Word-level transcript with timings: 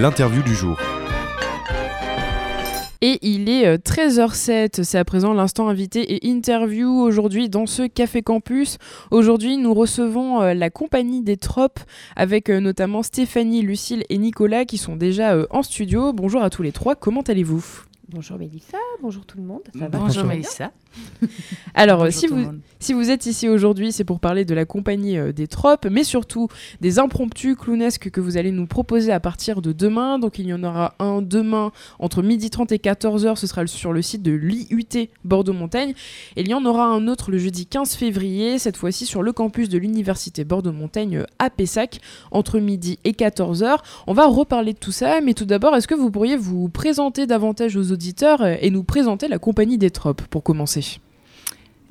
l'interview 0.00 0.42
du 0.42 0.54
jour. 0.54 0.78
Et 3.02 3.18
il 3.20 3.50
est 3.50 3.76
13h07, 3.76 4.82
c'est 4.82 4.96
à 4.96 5.04
présent 5.04 5.34
l'instant 5.34 5.68
invité 5.68 6.14
et 6.14 6.26
interview 6.26 6.88
aujourd'hui 6.88 7.50
dans 7.50 7.66
ce 7.66 7.86
Café 7.86 8.22
Campus. 8.22 8.78
Aujourd'hui, 9.10 9.58
nous 9.58 9.74
recevons 9.74 10.40
euh, 10.40 10.54
la 10.54 10.70
compagnie 10.70 11.22
des 11.22 11.36
tropes 11.36 11.80
avec 12.16 12.48
euh, 12.48 12.60
notamment 12.60 13.02
Stéphanie, 13.02 13.60
Lucille 13.60 14.04
et 14.08 14.16
Nicolas 14.16 14.64
qui 14.64 14.78
sont 14.78 14.96
déjà 14.96 15.34
euh, 15.34 15.46
en 15.50 15.62
studio. 15.62 16.14
Bonjour 16.14 16.42
à 16.42 16.48
tous 16.48 16.62
les 16.62 16.72
trois, 16.72 16.94
comment 16.94 17.22
allez-vous? 17.22 17.89
Bonjour 18.12 18.38
Mélissa, 18.38 18.78
bonjour 19.00 19.24
tout 19.24 19.38
le 19.38 19.44
monde. 19.44 19.62
Ça 19.78 19.86
va 19.86 19.98
bonjour 19.98 20.24
Mélissa. 20.24 20.72
Alors, 21.74 22.10
si, 22.10 22.26
vous, 22.26 22.44
si 22.80 22.92
vous 22.92 23.08
êtes 23.08 23.26
ici 23.26 23.48
aujourd'hui, 23.48 23.92
c'est 23.92 24.02
pour 24.02 24.18
parler 24.18 24.44
de 24.44 24.52
la 24.52 24.64
compagnie 24.64 25.16
euh, 25.16 25.30
des 25.30 25.46
tropes, 25.46 25.86
mais 25.88 26.02
surtout 26.02 26.48
des 26.80 26.98
impromptus 26.98 27.54
clownesques 27.54 28.10
que 28.10 28.20
vous 28.20 28.36
allez 28.36 28.50
nous 28.50 28.66
proposer 28.66 29.12
à 29.12 29.20
partir 29.20 29.62
de 29.62 29.70
demain. 29.70 30.18
Donc, 30.18 30.40
il 30.40 30.46
y 30.46 30.52
en 30.52 30.64
aura 30.64 30.94
un 30.98 31.22
demain 31.22 31.70
entre 32.00 32.20
12h30 32.20 32.74
et 32.74 32.78
14h, 32.78 33.36
ce 33.36 33.46
sera 33.46 33.64
sur 33.68 33.92
le 33.92 34.02
site 34.02 34.22
de 34.22 34.32
l'IUT 34.32 35.08
Bordeaux-Montagne. 35.24 35.94
Et 36.34 36.40
il 36.40 36.48
y 36.48 36.54
en 36.54 36.64
aura 36.64 36.86
un 36.86 37.06
autre 37.06 37.30
le 37.30 37.38
jeudi 37.38 37.66
15 37.66 37.94
février, 37.94 38.58
cette 38.58 38.76
fois-ci 38.76 39.06
sur 39.06 39.22
le 39.22 39.32
campus 39.32 39.68
de 39.68 39.78
l'Université 39.78 40.42
Bordeaux-Montagne 40.42 41.18
euh, 41.18 41.26
à 41.38 41.48
Pessac, 41.48 42.00
entre 42.32 42.58
midi 42.58 42.98
et 43.04 43.12
14h. 43.12 43.78
On 44.08 44.14
va 44.14 44.26
reparler 44.26 44.72
de 44.72 44.78
tout 44.78 44.92
ça, 44.92 45.20
mais 45.20 45.34
tout 45.34 45.44
d'abord, 45.44 45.76
est-ce 45.76 45.86
que 45.86 45.94
vous 45.94 46.10
pourriez 46.10 46.36
vous 46.36 46.68
présenter 46.68 47.28
davantage 47.28 47.76
aux 47.76 47.92
auditeurs 47.92 47.99
euh, 48.22 48.56
et 48.60 48.70
nous 48.70 48.84
présenter 48.84 49.28
la 49.28 49.38
compagnie 49.38 49.78
des 49.78 49.90
tropes 49.90 50.22
pour 50.22 50.42
commencer 50.42 51.00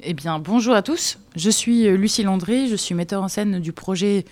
eh 0.01 0.13
bien, 0.13 0.39
bonjour 0.39 0.75
à 0.75 0.81
tous. 0.81 1.19
Je 1.35 1.49
suis 1.49 1.85
euh, 1.85 1.97
Lucie 1.97 2.23
Landré, 2.23 2.67
je 2.67 2.75
suis 2.77 2.95
metteur 2.95 3.21
en 3.21 3.27
scène 3.27 3.59
du 3.59 3.73
projet 3.73 4.23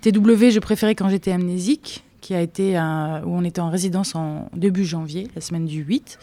TW 0.00 0.50
Je 0.50 0.60
préférais 0.60 0.94
quand 0.94 1.08
j'étais 1.08 1.32
amnésique, 1.32 2.04
qui 2.20 2.32
a 2.32 2.40
été 2.40 2.76
où 2.76 3.30
on 3.34 3.42
était 3.42 3.60
en 3.60 3.68
résidence 3.68 4.14
en 4.14 4.48
début 4.54 4.84
janvier, 4.84 5.26
la 5.34 5.40
semaine 5.40 5.66
du 5.66 5.82
8. 5.82 6.18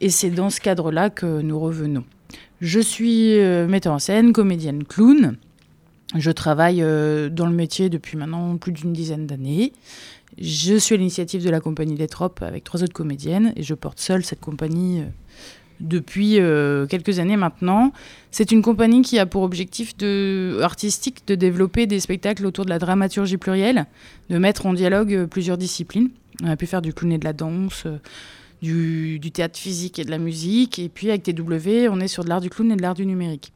Et 0.00 0.10
c'est 0.10 0.28
dans 0.28 0.50
ce 0.50 0.60
cadre-là 0.60 1.08
que 1.08 1.40
nous 1.40 1.58
revenons. 1.58 2.04
Je 2.60 2.80
suis 2.80 3.38
euh, 3.38 3.66
metteur 3.66 3.94
en 3.94 3.98
scène, 3.98 4.32
comédienne 4.32 4.84
clown. 4.84 5.36
Je 6.14 6.30
travaille 6.30 6.82
euh, 6.82 7.28
dans 7.28 7.46
le 7.46 7.52
métier 7.52 7.88
depuis 7.88 8.16
maintenant 8.16 8.56
plus 8.56 8.72
d'une 8.72 8.92
dizaine 8.92 9.26
d'années. 9.26 9.72
Je 10.38 10.76
suis 10.76 10.94
à 10.94 10.98
l'initiative 10.98 11.44
de 11.44 11.50
la 11.50 11.60
compagnie 11.60 11.94
des 11.94 12.08
Tropes 12.08 12.42
avec 12.42 12.64
trois 12.64 12.82
autres 12.82 12.92
comédiennes 12.92 13.52
et 13.56 13.62
je 13.62 13.74
porte 13.74 14.00
seule 14.00 14.24
cette 14.24 14.40
compagnie 14.40 15.02
depuis 15.80 16.40
euh, 16.40 16.86
quelques 16.86 17.18
années 17.18 17.36
maintenant. 17.36 17.92
C'est 18.30 18.52
une 18.52 18.62
compagnie 18.62 19.02
qui 19.02 19.18
a 19.18 19.26
pour 19.26 19.42
objectif 19.42 19.94
artistique 20.62 21.26
de 21.26 21.34
développer 21.34 21.86
des 21.86 22.00
spectacles 22.00 22.46
autour 22.46 22.64
de 22.64 22.70
la 22.70 22.78
dramaturgie 22.78 23.36
plurielle, 23.36 23.86
de 24.30 24.38
mettre 24.38 24.66
en 24.66 24.72
dialogue 24.72 25.14
euh, 25.14 25.26
plusieurs 25.26 25.58
disciplines. 25.58 26.10
On 26.42 26.48
a 26.48 26.56
pu 26.56 26.66
faire 26.66 26.82
du 26.82 26.92
clown 26.92 27.12
et 27.12 27.18
de 27.18 27.24
la 27.24 27.32
danse, 27.32 27.84
euh, 27.86 27.98
du, 28.62 29.30
théâtre 29.32 29.58
physique 29.58 29.98
et 29.98 30.04
de 30.04 30.10
la 30.10 30.18
musique, 30.18 30.78
et 30.78 30.88
puis 30.88 31.10
avec 31.10 31.22
TW, 31.22 31.88
on 31.90 32.00
est 32.00 32.08
sur 32.08 32.24
de 32.24 32.28
l'art 32.28 32.40
du 32.40 32.50
clown 32.50 32.72
et 32.72 32.76
de 32.76 32.82
l'art 32.82 32.94
du 32.94 33.06
numérique. 33.06 33.52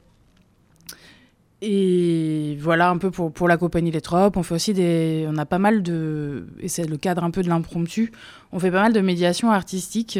Et 1.63 2.57
voilà 2.59 2.89
un 2.89 2.97
peu 2.97 3.11
pour, 3.11 3.49
la 3.49 3.57
compagnie 3.59 3.91
Les 3.91 4.01
Tropes. 4.01 4.37
On 4.37 4.43
fait 4.43 4.55
aussi 4.55 4.73
des. 4.73 5.27
On 5.29 5.37
a 5.37 5.45
pas 5.45 5.59
mal 5.59 5.83
de. 5.83 6.47
Et 6.61 6.69
c'est 6.69 6.87
le 6.87 6.97
cadre 6.97 7.23
un 7.23 7.31
peu 7.31 7.43
de 7.43 7.49
l'impromptu. 7.49 8.13
On 8.53 8.59
fait 8.59 8.71
pas 8.71 8.81
mal 8.83 8.93
de 8.93 9.01
médiation 9.01 9.51
artistique, 9.51 10.19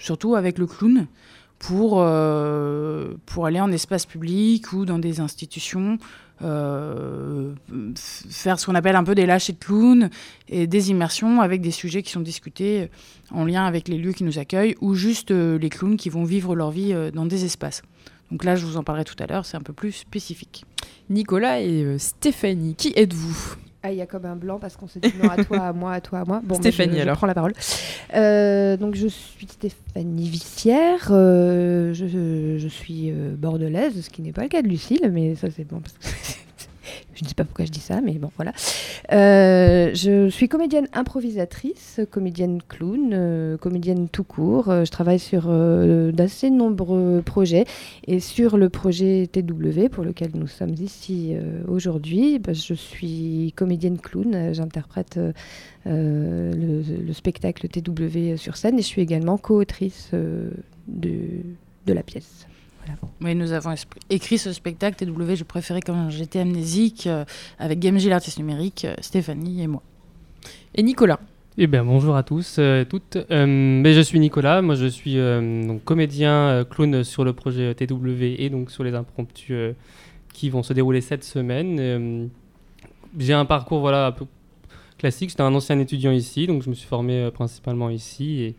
surtout 0.00 0.34
avec 0.34 0.58
le 0.58 0.66
clown, 0.66 1.06
pour, 1.58 1.96
euh, 1.98 3.14
pour 3.26 3.46
aller 3.46 3.60
en 3.60 3.70
espace 3.70 4.06
public 4.06 4.72
ou 4.72 4.84
dans 4.84 4.98
des 4.98 5.20
institutions, 5.20 5.98
euh, 6.42 7.52
faire 7.96 8.60
ce 8.60 8.66
qu'on 8.66 8.74
appelle 8.74 8.96
un 8.96 9.04
peu 9.04 9.14
des 9.14 9.26
lâchers 9.26 9.54
de 9.54 9.58
clown 9.58 10.10
et 10.48 10.66
des 10.66 10.90
immersions 10.90 11.40
avec 11.40 11.60
des 11.60 11.72
sujets 11.72 12.02
qui 12.02 12.12
sont 12.12 12.20
discutés 12.20 12.90
en 13.30 13.44
lien 13.44 13.64
avec 13.64 13.88
les 13.88 13.98
lieux 13.98 14.12
qui 14.12 14.24
nous 14.24 14.38
accueillent 14.38 14.76
ou 14.80 14.94
juste 14.94 15.30
euh, 15.30 15.58
les 15.58 15.68
clowns 15.68 15.96
qui 15.96 16.10
vont 16.10 16.24
vivre 16.24 16.54
leur 16.54 16.70
vie 16.70 16.94
dans 17.12 17.26
des 17.26 17.44
espaces. 17.44 17.82
Donc 18.30 18.44
là, 18.44 18.56
je 18.56 18.66
vous 18.66 18.76
en 18.76 18.82
parlerai 18.82 19.04
tout 19.04 19.16
à 19.18 19.26
l'heure, 19.26 19.46
c'est 19.46 19.56
un 19.56 19.62
peu 19.62 19.72
plus 19.72 19.92
spécifique. 19.92 20.64
Nicolas 21.10 21.60
et 21.60 21.82
euh, 21.82 21.98
Stéphanie, 21.98 22.74
qui 22.74 22.92
êtes-vous? 22.94 23.56
Ah, 23.82 23.92
il 23.92 23.98
y 23.98 24.02
a 24.02 24.06
comme 24.06 24.26
un 24.26 24.36
blanc 24.36 24.58
parce 24.58 24.76
qu'on 24.76 24.88
s'est 24.88 25.00
dit 25.00 25.12
non 25.22 25.30
à 25.30 25.42
toi, 25.44 25.58
à 25.58 25.72
moi, 25.72 25.92
à 25.92 26.00
toi, 26.00 26.20
à 26.20 26.24
moi. 26.24 26.40
Bon, 26.44 26.56
Stéphanie, 26.56 26.96
je, 26.96 27.02
alors. 27.02 27.16
prends 27.16 27.28
la 27.28 27.34
parole. 27.34 27.54
Euh, 28.14 28.76
donc, 28.76 28.96
je 28.96 29.06
suis 29.06 29.46
Stéphanie 29.46 30.28
Vissière. 30.28 31.08
Euh, 31.10 31.94
je, 31.94 32.58
je, 32.58 32.68
suis 32.68 33.12
bordelaise, 33.12 34.04
ce 34.04 34.10
qui 34.10 34.20
n'est 34.20 34.32
pas 34.32 34.42
le 34.42 34.48
cas 34.48 34.62
de 34.62 34.68
Lucille, 34.68 35.08
mais 35.12 35.36
ça, 35.36 35.48
c'est 35.50 35.64
bon. 35.64 35.80
Parce 35.80 35.94
que 35.94 36.08
je 37.14 37.24
ne 37.24 37.28
sais 37.28 37.34
pas 37.34 37.44
pourquoi 37.44 37.64
je 37.64 37.70
dis 37.70 37.80
ça, 37.80 38.00
mais 38.00 38.12
bon, 38.12 38.30
voilà. 38.36 38.52
Euh, 39.12 39.90
je 39.94 40.28
suis 40.28 40.48
comédienne 40.48 40.86
improvisatrice, 40.92 42.00
comédienne 42.10 42.60
clown, 42.66 43.10
euh, 43.12 43.56
comédienne 43.56 44.08
tout 44.08 44.24
court. 44.24 44.68
Euh, 44.68 44.84
je 44.84 44.90
travaille 44.90 45.18
sur 45.18 45.48
d'assez 46.12 46.50
nombreux 46.50 47.22
projets. 47.24 47.64
Et 48.06 48.20
sur 48.20 48.56
le 48.56 48.68
projet 48.68 49.28
TW, 49.30 49.88
pour 49.90 50.04
lequel 50.04 50.30
nous 50.34 50.46
sommes 50.46 50.74
ici 50.78 51.34
aujourd'hui, 51.66 52.38
bah, 52.38 52.52
je 52.52 52.74
suis 52.74 53.52
comédienne 53.56 53.98
clown. 53.98 54.52
J'interprète 54.52 55.18
le, 55.86 56.52
le, 56.52 57.12
spectacle 57.12 57.68
TW 57.68 58.36
sur 58.36 58.56
scène 58.56 58.78
et 58.78 58.82
je 58.82 58.86
suis 58.86 59.02
également 59.02 59.38
co-autrice 59.38 60.10
de 60.86 61.92
la 61.92 62.02
pièce. 62.02 62.46
Oui, 63.20 63.34
nous 63.34 63.52
avons 63.52 63.74
écrit 64.10 64.38
ce 64.38 64.52
spectacle 64.52 65.04
TW, 65.04 65.34
je 65.34 65.44
préférais 65.44 65.80
quand 65.80 66.10
j'étais 66.10 66.38
amnésique, 66.40 67.06
euh, 67.06 67.24
avec 67.58 67.80
Gamji, 67.80 68.08
l'artiste 68.08 68.38
numérique, 68.38 68.84
euh, 68.84 68.94
Stéphanie 69.00 69.62
et 69.62 69.66
moi. 69.66 69.82
Et 70.74 70.82
Nicolas 70.82 71.20
eh 71.60 71.66
bien, 71.66 71.84
bonjour 71.84 72.14
à 72.14 72.22
tous, 72.22 72.58
et 72.58 72.60
euh, 72.60 72.84
toutes. 72.84 73.18
mais 73.30 73.92
je 73.92 74.00
suis 74.00 74.20
Nicolas, 74.20 74.62
moi 74.62 74.76
je 74.76 74.86
suis 74.86 75.16
donc 75.16 75.82
comédien 75.82 76.64
clown 76.70 77.02
sur 77.02 77.24
le 77.24 77.32
projet 77.32 77.74
TW 77.74 78.36
et 78.38 78.48
donc 78.48 78.70
sur 78.70 78.84
les 78.84 78.94
impromptus 78.94 79.74
qui 80.32 80.50
vont 80.50 80.62
se 80.62 80.72
dérouler 80.72 81.00
cette 81.00 81.24
semaine. 81.24 82.30
J'ai 83.18 83.32
un 83.32 83.44
parcours 83.44 83.80
voilà 83.80 84.06
un 84.06 84.12
peu 84.12 84.24
classique. 84.98 85.30
J'étais 85.30 85.42
un 85.42 85.52
ancien 85.52 85.76
étudiant 85.80 86.12
ici, 86.12 86.46
donc 86.46 86.62
je 86.62 86.70
me 86.70 86.76
suis 86.76 86.86
formé 86.86 87.28
principalement 87.32 87.90
ici 87.90 88.42
et 88.42 88.54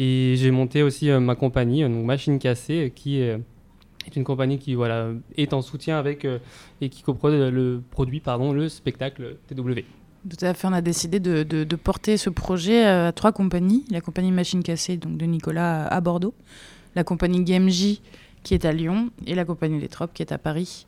et 0.00 0.36
j'ai 0.36 0.52
monté 0.52 0.84
aussi 0.84 1.10
euh, 1.10 1.18
ma 1.18 1.34
compagnie, 1.34 1.82
donc 1.82 2.04
Machine 2.04 2.38
Cassée, 2.38 2.84
euh, 2.84 2.88
qui 2.88 3.20
est 3.20 3.36
une 4.14 4.22
compagnie 4.22 4.58
qui 4.58 4.76
voilà, 4.76 5.08
est 5.36 5.52
en 5.52 5.60
soutien 5.60 5.98
avec 5.98 6.24
euh, 6.24 6.38
et 6.80 6.88
qui 6.88 7.02
coproduit 7.02 7.50
le 7.50 7.82
produit 7.90 8.20
pardon, 8.20 8.52
le 8.52 8.68
spectacle 8.68 9.36
TW. 9.48 9.80
Tout 10.30 10.44
à 10.44 10.54
fait, 10.54 10.68
on 10.68 10.72
a 10.72 10.80
décidé 10.80 11.18
de, 11.18 11.42
de, 11.42 11.76
porter 11.76 12.16
ce 12.16 12.30
projet 12.30 12.84
à 12.84 13.12
trois 13.12 13.32
compagnies. 13.32 13.84
La 13.90 14.00
compagnie 14.00 14.30
Machine 14.30 14.62
Cassée 14.62 14.96
donc 14.96 15.16
de 15.16 15.26
Nicolas 15.26 15.86
à 15.86 16.00
Bordeaux, 16.00 16.34
la 16.94 17.02
compagnie 17.02 17.42
GameJ 17.42 18.00
qui 18.44 18.54
est 18.54 18.64
à 18.64 18.72
Lyon 18.72 19.10
et 19.26 19.34
la 19.34 19.44
compagnie 19.44 19.80
Les 19.80 19.88
Tropes 19.88 20.12
qui 20.14 20.22
est 20.22 20.32
à 20.32 20.38
Paris. 20.38 20.86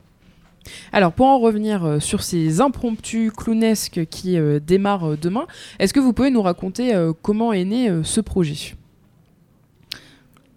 Alors 0.92 1.12
pour 1.12 1.27
en 1.27 1.38
revenir 1.38 2.00
sur 2.00 2.22
ces 2.22 2.60
impromptus 2.60 3.32
clownesques 3.32 4.06
qui 4.06 4.37
démarrent 4.60 5.16
demain, 5.16 5.47
est-ce 5.78 5.94
que 5.94 6.00
vous 6.00 6.12
pouvez 6.12 6.31
nous 6.31 6.42
raconter 6.42 6.92
comment 7.22 7.53
est 7.53 7.65
né 7.65 7.91
ce 8.04 8.21
projet? 8.21 8.75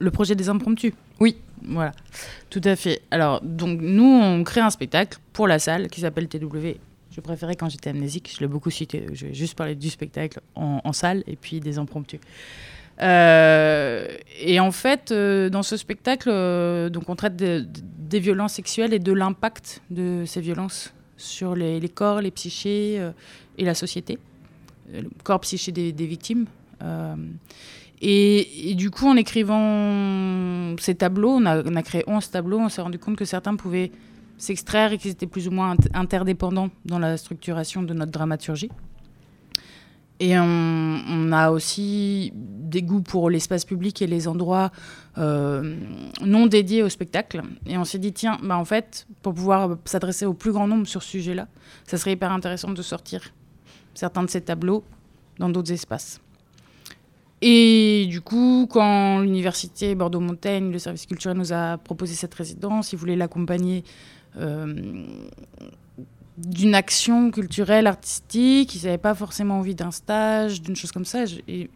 Le 0.03 0.11
projet 0.11 0.35
des 0.35 0.49
impromptus. 0.49 0.93
Oui. 1.19 1.37
Voilà, 1.65 1.93
tout 2.49 2.61
à 2.65 2.75
fait. 2.75 3.01
Alors, 3.09 3.39
donc, 3.41 3.79
nous, 3.81 4.03
on 4.03 4.43
crée 4.43 4.59
un 4.59 4.69
spectacle 4.69 5.17
pour 5.31 5.47
la 5.47 5.59
salle 5.59 5.87
qui 5.87 6.01
s'appelle 6.01 6.27
TW. 6.27 6.77
Je 7.09 7.21
préférais 7.21 7.55
quand 7.55 7.69
j'étais 7.69 7.91
amnésique, 7.91 8.33
je 8.35 8.41
l'ai 8.41 8.47
beaucoup 8.47 8.69
cité. 8.69 9.05
Je 9.13 9.27
vais 9.27 9.33
juste 9.33 9.55
parler 9.55 9.75
du 9.75 9.89
spectacle 9.89 10.41
en, 10.55 10.93
salle 10.93 11.23
et 11.27 11.35
puis 11.35 11.59
des 11.59 11.77
impromptus. 11.77 12.19
Euh, 13.01 14.07
et 14.41 14.59
en 14.59 14.71
fait, 14.71 15.11
euh, 15.11 15.49
dans 15.49 15.63
ce 15.63 15.77
spectacle, 15.77 16.29
euh, 16.31 16.89
donc 16.89 17.09
on 17.09 17.15
traite 17.15 17.35
des 17.35 18.19
violences 18.19 18.53
sexuelles 18.53 18.93
et 18.93 18.99
de 18.99 19.13
l'impact 19.13 19.81
de 19.89 20.23
ces 20.25 20.41
violences 20.41 20.93
sur 21.17 21.55
les, 21.55 21.87
corps, 21.87 22.19
les 22.21 22.31
psychés 22.31 22.99
et 23.57 23.63
la 23.63 23.75
société. 23.75 24.17
Le 24.91 25.09
corps 25.23 25.39
psyché 25.39 25.71
des, 25.71 25.91
des 25.91 26.07
victimes. 26.07 26.45
Et, 28.05 28.75
du 28.75 28.91
coup, 28.91 29.07
en 29.07 29.15
écrivant 29.15 30.75
ces 30.77 30.93
tableaux, 30.93 31.39
on 31.41 31.45
a, 31.45 31.83
créé 31.83 32.03
11 32.05 32.31
tableaux, 32.31 32.59
on 32.59 32.67
s'est 32.67 32.81
rendu 32.81 32.99
compte 32.99 33.15
que 33.15 33.23
certains 33.23 33.55
pouvaient 33.55 33.91
s'extraire 34.37 34.91
et 34.91 34.97
qu'ils 34.97 35.11
étaient 35.11 35.25
plus 35.25 35.47
ou 35.47 35.51
moins 35.51 35.77
interdépendants 35.93 36.69
dans 36.83 36.99
la 36.99 37.15
structuration 37.15 37.81
de 37.81 37.93
notre 37.93 38.11
dramaturgie. 38.11 38.69
Et 40.19 40.37
on, 40.37 41.31
a 41.31 41.49
aussi 41.49 42.33
des 42.35 42.81
goûts 42.81 43.01
pour 43.01 43.29
l'espace 43.29 43.63
public 43.63 44.01
et 44.01 44.07
les 44.07 44.27
endroits 44.27 44.71
euh, 45.17 45.77
non 46.21 46.45
dédiés 46.47 46.83
au 46.83 46.89
spectacle. 46.89 47.41
Et 47.65 47.77
on 47.77 47.85
s'est 47.85 47.99
dit, 47.99 48.11
tiens, 48.11 48.37
bah 48.43 48.57
en 48.57 48.65
fait, 48.65 49.07
pour 49.21 49.33
pouvoir 49.33 49.77
s'adresser 49.85 50.25
au 50.25 50.33
plus 50.33 50.51
grand 50.51 50.67
nombre 50.67 50.87
sur 50.87 51.01
ce 51.01 51.09
sujet-là, 51.09 51.47
ça 51.85 51.97
serait 51.97 52.11
hyper 52.11 52.33
intéressant 52.33 52.71
de 52.71 52.81
sortir 52.81 53.21
certains 53.93 54.23
de 54.23 54.29
ces 54.29 54.41
tableaux 54.41 54.83
dans 55.39 55.49
d'autres 55.49 55.71
espaces. 55.71 56.22
Et 57.45 58.05
du 58.09 58.21
coup, 58.21 58.69
quand 58.71 59.19
l'université 59.19 59.95
Bordeaux-Montaigne, 59.95 60.71
le 60.71 60.79
service 60.79 61.05
culturel 61.05 61.35
nous 61.35 61.51
a 61.51 61.77
proposé 61.77 62.13
cette 62.13 62.33
résidence, 62.33 62.93
ils 62.93 62.95
voulaient 62.95 63.17
l'accompagner 63.17 63.83
euh, 64.37 65.03
d'une 66.37 66.73
action 66.73 67.31
culturelle, 67.31 67.85
artistique. 67.85 68.73
Ils 68.75 68.85
n'avaient 68.85 68.97
pas 68.97 69.13
forcément 69.13 69.59
envie 69.59 69.75
d'un 69.75 69.91
stage, 69.91 70.61
d'une 70.61 70.77
chose 70.77 70.93
comme 70.93 71.03
ça. 71.03 71.25
Et, 71.49 71.69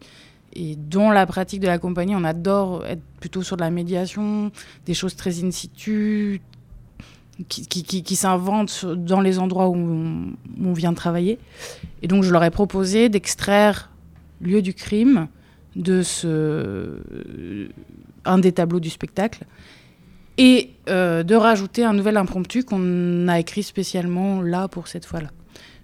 et 0.54 0.78
dont 0.78 1.12
la 1.12 1.26
pratique 1.26 1.60
de 1.60 1.68
la 1.68 1.78
on 1.84 2.24
adore 2.24 2.86
être 2.86 3.04
plutôt 3.20 3.44
sur 3.44 3.58
de 3.58 3.62
la 3.62 3.70
médiation, 3.70 4.54
des 4.86 4.94
choses 4.94 5.18
très 5.18 5.44
in 5.44 5.52
situ, 5.52 6.40
qui, 7.50 8.16
s'inventent 8.16 8.86
dans 8.86 9.20
les 9.20 9.38
endroits 9.38 9.68
où 9.68 9.76
on, 9.76 10.28
où 10.62 10.70
on, 10.70 10.74
vient 10.74 10.94
travailler. 10.94 11.40
Et 12.04 12.08
donc 12.08 12.24
je 12.24 12.32
leur 12.32 12.46
ai 12.46 12.52
proposé 12.52 13.10
d'extraire 13.10 13.92
lieu 14.40 14.62
du 14.62 14.74
crime 14.74 15.28
de 15.78 16.02
ce, 16.02 16.98
un 18.26 18.40
des 18.40 18.52
tableaux 18.52 18.80
du 18.80 18.90
spectacle 18.90 19.46
et 20.38 20.72
euh, 20.90 21.24
de 21.24 21.36
rajouter 21.36 21.84
un 21.84 21.94
nouvel 21.94 22.18
impromptu 22.18 22.64
qu'on 22.64 23.28
a 23.28 23.40
écrit 23.40 23.64
spécialement 23.64 24.42
là 24.42 24.68
pour 24.68 24.88
cette 24.88 25.06
fois-là. 25.06 25.30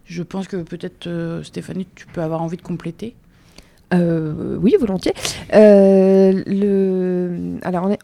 Je 0.05 0.21
pense 0.21 0.47
que 0.47 0.57
peut-être 0.57 1.07
euh, 1.07 1.43
Stéphanie, 1.43 1.87
tu 1.95 2.05
peux 2.07 2.21
avoir 2.21 2.41
envie 2.41 2.57
de 2.57 2.61
compléter. 2.61 3.15
Euh, 3.93 4.57
oui, 4.59 4.75
volontiers. 4.79 5.13
Alors, 5.51 6.35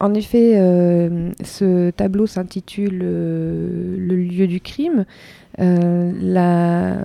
en, 0.00 0.14
effet, 0.14 0.54
ce 1.42 1.90
tableau 1.90 2.28
s'intitule 2.28 2.98
Le 2.98 4.14
lieu 4.14 4.46
du 4.46 4.60
crime. 4.60 5.04
La 5.58 6.98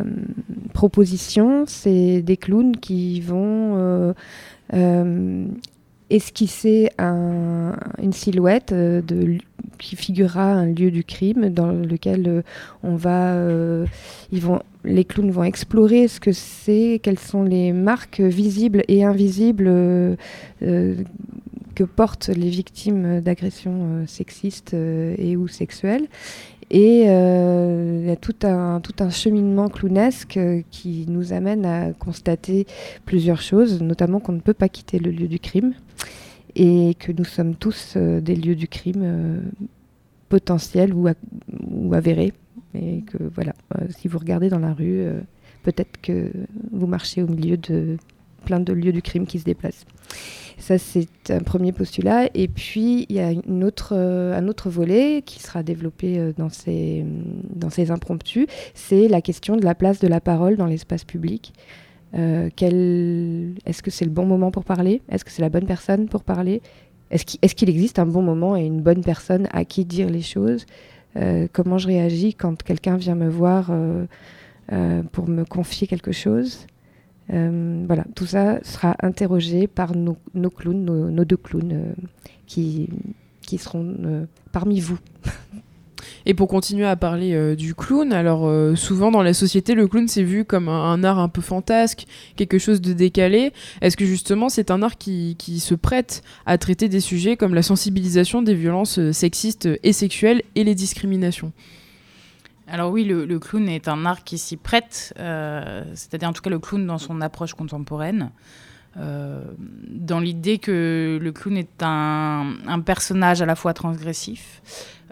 proposition, 0.73 1.63
c'est 1.65 2.21
des 2.21 2.37
clowns 2.37 2.77
qui 2.77 3.21
vont 3.21 4.13
esquisser 6.09 6.89
un, 6.97 7.73
une 8.01 8.13
silhouette 8.13 8.73
de, 8.73 9.37
qui 9.77 9.95
figurera 9.95 10.53
un 10.53 10.67
lieu 10.67 10.91
du 10.91 11.03
crime 11.03 11.49
dans 11.49 11.71
lequel 11.71 12.43
on 12.83 12.95
va, 12.95 13.35
ils 14.31 14.41
vont 14.41 14.61
les 14.85 15.05
clowns 15.05 15.31
vont 15.31 15.43
explorer 15.43 16.07
ce 16.07 16.19
que 16.19 16.31
c'est, 16.31 16.99
quelles 17.01 17.19
sont 17.19 17.43
les 17.43 17.71
marques 17.71 18.21
visibles 18.21 18.83
et 18.87 19.03
invisibles 19.03 19.67
euh, 19.67 20.15
euh, 20.63 20.95
que 21.75 21.83
portent 21.83 22.29
les 22.29 22.49
victimes 22.49 23.19
d'agressions 23.21 23.79
euh, 23.83 24.07
sexistes 24.07 24.73
euh, 24.73 25.15
et 25.17 25.35
ou 25.35 25.47
sexuelles. 25.47 26.07
Et 26.71 27.05
euh, 27.07 27.99
il 28.01 28.07
y 28.07 28.11
a 28.11 28.15
tout 28.15 28.35
un, 28.43 28.79
tout 28.81 28.95
un 28.99 29.09
cheminement 29.09 29.69
clownesque 29.69 30.37
euh, 30.37 30.61
qui 30.71 31.05
nous 31.07 31.31
amène 31.31 31.65
à 31.65 31.93
constater 31.93 32.65
plusieurs 33.05 33.41
choses, 33.41 33.81
notamment 33.81 34.19
qu'on 34.19 34.33
ne 34.33 34.39
peut 34.39 34.53
pas 34.53 34.69
quitter 34.69 34.99
le 34.99 35.11
lieu 35.11 35.27
du 35.27 35.39
crime 35.39 35.73
et 36.55 36.95
que 36.97 37.11
nous 37.11 37.25
sommes 37.25 37.55
tous 37.55 37.97
des 37.97 38.35
lieux 38.35 38.55
du 38.55 38.67
crime 38.69 39.43
potentiels 40.29 40.93
ou, 40.93 41.09
ou 41.69 41.93
avérés 41.93 42.33
et 42.75 43.01
que 43.01 43.17
voilà, 43.33 43.53
euh, 43.77 43.85
si 43.97 44.07
vous 44.07 44.19
regardez 44.19 44.49
dans 44.49 44.59
la 44.59 44.73
rue, 44.73 44.99
euh, 44.99 45.19
peut-être 45.63 45.99
que 46.01 46.31
vous 46.71 46.87
marchez 46.87 47.21
au 47.21 47.27
milieu 47.27 47.57
de 47.57 47.97
plein 48.45 48.59
de 48.59 48.73
lieux 48.73 48.91
du 48.91 49.01
crime 49.01 49.25
qui 49.25 49.39
se 49.39 49.45
déplacent. 49.45 49.85
Ça, 50.57 50.77
c'est 50.77 51.07
un 51.29 51.39
premier 51.39 51.71
postulat. 51.71 52.29
Et 52.33 52.47
puis, 52.47 53.05
il 53.09 53.15
y 53.15 53.19
a 53.19 53.29
euh, 53.29 54.37
un 54.37 54.47
autre 54.47 54.69
volet 54.69 55.21
qui 55.25 55.41
sera 55.41 55.63
développé 55.63 56.17
euh, 56.17 56.33
dans, 56.37 56.49
ces, 56.49 57.05
dans 57.53 57.69
ces 57.69 57.91
impromptus. 57.91 58.47
C'est 58.73 59.07
la 59.07 59.21
question 59.21 59.57
de 59.57 59.65
la 59.65 59.75
place 59.75 59.99
de 59.99 60.07
la 60.07 60.21
parole 60.21 60.55
dans 60.55 60.65
l'espace 60.65 61.03
public. 61.03 61.53
Euh, 62.15 62.49
quel... 62.55 63.55
Est-ce 63.65 63.83
que 63.83 63.91
c'est 63.91 64.05
le 64.05 64.11
bon 64.11 64.25
moment 64.25 64.51
pour 64.51 64.63
parler? 64.63 65.01
Est-ce 65.09 65.25
que 65.25 65.31
c'est 65.31 65.41
la 65.41 65.49
bonne 65.49 65.65
personne 65.65 66.07
pour 66.07 66.23
parler? 66.23 66.61
Est-ce 67.11 67.55
qu'il, 67.55 67.69
existe 67.69 67.99
un 67.99 68.05
bon 68.05 68.21
moment 68.21 68.55
et 68.55 68.65
une 68.65 68.81
bonne 68.81 69.01
personne 69.01 69.47
à 69.51 69.65
qui 69.65 69.85
dire 69.85 70.09
les 70.09 70.21
choses? 70.21 70.65
Comment 71.53 71.77
je 71.77 71.87
réagis 71.87 72.33
quand 72.33 72.61
quelqu'un 72.61 72.97
vient 72.97 73.15
me 73.15 73.29
voir 73.29 73.71
pour 75.11 75.29
me 75.29 75.45
confier 75.45 75.87
quelque 75.87 76.11
chose? 76.11 76.65
Voilà, 77.29 78.05
tout 78.15 78.25
ça 78.25 78.63
sera 78.63 78.95
interrogé 79.01 79.67
par 79.67 79.95
nos, 79.95 80.17
clowns, 80.49 80.85
nos, 80.85 81.25
deux 81.25 81.37
clowns 81.37 81.95
qui, 82.45 82.89
qui 83.41 83.57
seront 83.57 84.27
parmi 84.51 84.79
vous. 84.79 84.99
Et 86.25 86.33
pour 86.33 86.47
continuer 86.47 86.85
à 86.85 86.95
parler 86.95 87.33
euh, 87.33 87.55
du 87.55 87.75
clown, 87.75 88.11
alors 88.11 88.47
euh, 88.47 88.75
souvent 88.75 89.11
dans 89.11 89.21
la 89.21 89.33
société, 89.33 89.75
le 89.75 89.87
clown 89.87 90.07
c'est 90.07 90.23
vu 90.23 90.43
comme 90.43 90.69
un, 90.69 90.91
un, 90.91 91.03
art 91.03 91.19
un 91.19 91.29
peu 91.29 91.41
fantasque, 91.41 92.05
quelque 92.35 92.57
chose 92.57 92.81
de 92.81 92.93
décalé. 92.93 93.53
Est-ce 93.81 93.95
que 93.95 94.05
justement 94.05 94.49
c'est 94.49 94.71
un 94.71 94.81
art 94.81 94.97
qui, 94.97 95.35
qui, 95.37 95.59
se 95.59 95.75
prête 95.75 96.23
à 96.45 96.57
traiter 96.57 96.89
des 96.89 96.99
sujets 96.99 97.37
comme 97.37 97.53
la 97.53 97.61
sensibilisation 97.61 98.41
des 98.41 98.55
violences 98.55 98.99
euh, 98.99 99.13
sexistes 99.13 99.69
et 99.83 99.93
sexuelles 99.93 100.41
et 100.55 100.63
les 100.63 100.75
discriminations? 100.75 101.51
Alors 102.67 102.91
oui, 102.91 103.03
le, 103.03 103.39
clown 103.39 103.69
est 103.69 103.87
un 103.87 104.05
art 104.05 104.23
qui 104.23 104.37
s'y 104.37 104.57
prête, 104.57 105.13
euh, 105.19 105.83
c'est-à-dire 105.93 106.29
en 106.29 106.33
tout 106.33 106.41
cas 106.41 106.49
le 106.49 106.59
clown 106.59 106.85
dans 106.85 106.97
son 106.97 107.21
approche 107.21 107.53
contemporaine. 107.53 108.31
Euh, 108.97 109.43
dans 109.89 110.19
l'idée 110.19 110.57
que 110.57 111.19
le 111.21 111.31
clown 111.31 111.57
est 111.57 111.83
un, 111.83 112.79
personnage 112.83 113.41
à 113.41 113.45
la 113.45 113.55
fois 113.55 113.73
transgressif, 113.73 114.61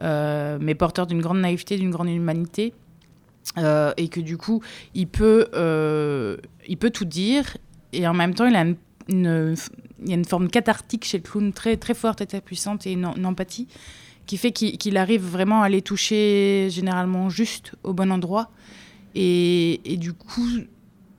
euh, 0.01 0.57
mais 0.59 0.73
porteur 0.73 1.05
d'une 1.05 1.21
grande 1.21 1.41
naïveté, 1.41 1.77
d'une 1.77 1.91
grande 1.91 2.09
humanité, 2.09 2.73
et 3.57 4.07
que 4.07 4.19
du 4.19 4.37
coup, 4.37 4.63
il 4.95 5.07
peut, 5.07 5.47
tout 6.93 7.05
dire, 7.05 7.57
et 7.91 8.07
en 8.07 8.13
même 8.13 8.33
temps, 8.33 8.47
il 8.47 8.55
a 8.55 8.65
une, 9.09 9.55
y 10.05 10.11
a 10.11 10.15
une 10.15 10.25
forme 10.25 10.47
cathartique 10.47 11.05
chez 11.05 11.17
le 11.17 11.23
clown 11.23 11.53
très, 11.53 11.77
très 11.77 11.93
forte 11.93 12.21
et 12.21 12.25
très 12.25 12.41
puissante, 12.41 12.87
et 12.87 12.93
une 12.93 13.25
empathie 13.25 13.67
qui 14.25 14.37
fait 14.37 14.51
qu'il 14.51 14.77
qu 14.77 14.95
arrive 14.95 15.23
vraiment 15.23 15.61
à 15.61 15.69
les 15.69 15.81
toucher 15.81 16.69
généralement 16.69 17.29
juste 17.29 17.73
au 17.83 17.93
bon 17.93 18.11
endroit. 18.11 18.49
Et, 19.15 19.81
et 19.85 19.97
du 19.97 20.13
coup, 20.13 20.47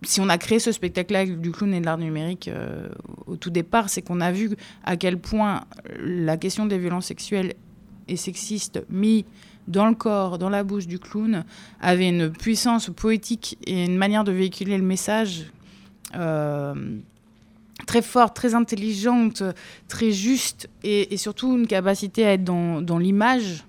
si 0.03 0.21
on 0.21 0.29
a 0.29 0.39
créé 0.39 0.59
ce 0.59 0.73
spectacle-là 0.73 1.27
du 1.27 1.51
clown 1.51 1.73
et 1.75 1.81
de 1.81 1.85
l'art 1.85 1.99
numérique 1.99 2.49
euh, 2.49 2.89
au 3.27 3.37
tout 3.37 3.51
départ, 3.51 3.89
c'est 3.89 4.03
qu'on 4.03 4.21
a 4.21 4.33
vu 4.33 4.51
à 4.85 4.97
quel 4.97 5.19
point 5.19 5.65
la 5.99 6.37
question 6.37 6.67
des 6.67 6.79
violences 6.79 7.07
sexuelles 7.07 7.55
et 8.09 8.17
sexistes 8.17 8.85
mis 8.91 9.25
dans 9.67 9.87
le 9.87 9.95
corps, 9.95 10.39
dans 10.39 10.51
la 10.51 10.63
bouche 10.63 10.87
du 10.87 10.99
clown, 10.99 11.45
avait 11.81 12.09
une 12.09 12.31
puissance 12.31 12.91
poétique 12.91 13.57
et 13.67 13.85
une 13.85 13.97
manière 13.97 14.25
de 14.25 14.33
véhiculer 14.33 14.77
le 14.77 14.85
message 14.85 15.47
euh, 16.15 16.75
très 17.87 18.03
forte, 18.03 18.35
très 18.37 18.55
intelligente, 18.55 19.43
très 19.89 20.13
juste 20.13 20.69
et, 20.83 21.17
surtout 21.17 21.57
une 21.57 21.67
capacité 21.67 22.25
à 22.25 22.33
être 22.35 22.45
dans, 22.45 22.99
l'image. 22.99 23.65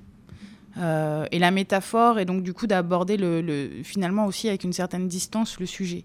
Euh, 0.78 1.26
et 1.32 1.40
la 1.40 1.52
métaphore, 1.52 2.20
et 2.20 2.26
donc 2.26 2.44
du 2.44 2.54
coup 2.54 2.68
d'aborder 2.68 3.16
le, 3.16 3.40
le, 3.40 3.70
finalement 3.84 4.26
aussi 4.26 4.50
avec 4.50 4.66
une 4.66 4.74
certaine 4.74 5.08
distance 5.08 5.58
le 5.58 5.66
sujet. 5.66 6.04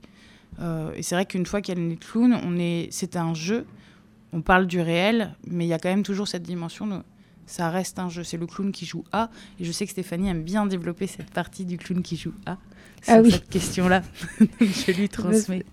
Euh, 0.60 0.92
et 0.94 1.02
c'est 1.02 1.16
vrai 1.16 1.26
qu'une 1.26 1.44
fois 1.44 1.60
qu'il 1.60 1.76
y 1.76 1.80
a 1.80 1.88
le 1.88 1.96
clown, 1.96 2.38
on 2.44 2.56
est, 2.56 2.86
c'est 2.92 3.16
un 3.16 3.34
jeu, 3.34 3.66
on 4.32 4.42
parle 4.42 4.68
du 4.68 4.80
réel, 4.80 5.34
mais 5.44 5.64
il 5.64 5.68
y 5.68 5.72
a 5.72 5.80
quand 5.80 5.88
même 5.88 6.04
toujours 6.04 6.28
cette 6.28 6.44
dimension 6.44 7.02
ça 7.50 7.68
reste 7.68 7.98
un 7.98 8.08
jeu. 8.08 8.22
C'est 8.22 8.36
le 8.36 8.46
clown 8.46 8.70
qui 8.70 8.86
joue 8.86 9.04
A. 9.12 9.28
Et 9.58 9.64
je 9.64 9.72
sais 9.72 9.84
que 9.84 9.90
Stéphanie 9.90 10.28
aime 10.28 10.44
bien 10.44 10.66
développer 10.66 11.08
cette 11.08 11.30
partie 11.30 11.64
du 11.64 11.78
clown 11.78 12.00
qui 12.00 12.16
joue 12.16 12.32
A. 12.46 12.56
Sur 13.02 13.14
ah 13.14 13.20
oui. 13.22 13.30
cette 13.30 13.48
question-là. 13.48 14.02
je 14.60 14.92
lui 14.92 15.08
transmets. 15.08 15.64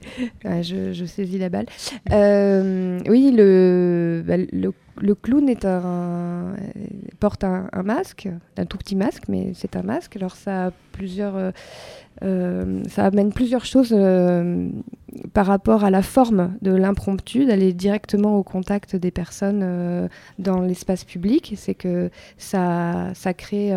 Ouais, 0.45 0.63
je, 0.63 0.93
je, 0.93 1.05
saisis 1.05 1.37
la 1.37 1.49
balle. 1.49 1.65
Euh, 2.11 2.99
oui, 3.09 3.33
le, 3.35 4.23
bah, 4.25 4.37
le, 4.37 4.71
le, 5.01 5.15
clown 5.15 5.49
est 5.49 5.65
un, 5.65 6.55
porte 7.19 7.43
un, 7.43 7.69
un, 7.73 7.83
masque, 7.83 8.29
un 8.57 8.65
tout 8.65 8.77
petit 8.77 8.95
masque, 8.95 9.23
mais 9.27 9.51
c'est 9.55 9.75
un 9.75 9.83
masque. 9.83 10.15
Alors 10.15 10.35
ça 10.35 10.67
a 10.67 10.71
plusieurs. 10.97 11.35
Euh, 11.35 11.51
euh, 12.23 12.81
ça 12.89 13.05
amène 13.05 13.31
plusieurs 13.31 13.63
choses 13.63 13.93
euh, 13.95 14.69
par 15.33 15.45
rapport 15.45 15.83
à 15.83 15.91
la 15.91 16.01
forme 16.01 16.57
de 16.63 16.71
l'impromptu, 16.71 17.45
d'aller 17.45 17.73
directement 17.73 18.37
au 18.37 18.43
contact 18.43 18.95
des 18.95 19.11
personnes 19.11 20.09
dans 20.39 20.61
l'espace 20.61 21.03
public. 21.03 21.53
C'est 21.57 21.75
que 21.75 22.09
ça, 22.39 23.11
ça, 23.13 23.35
crée, 23.35 23.71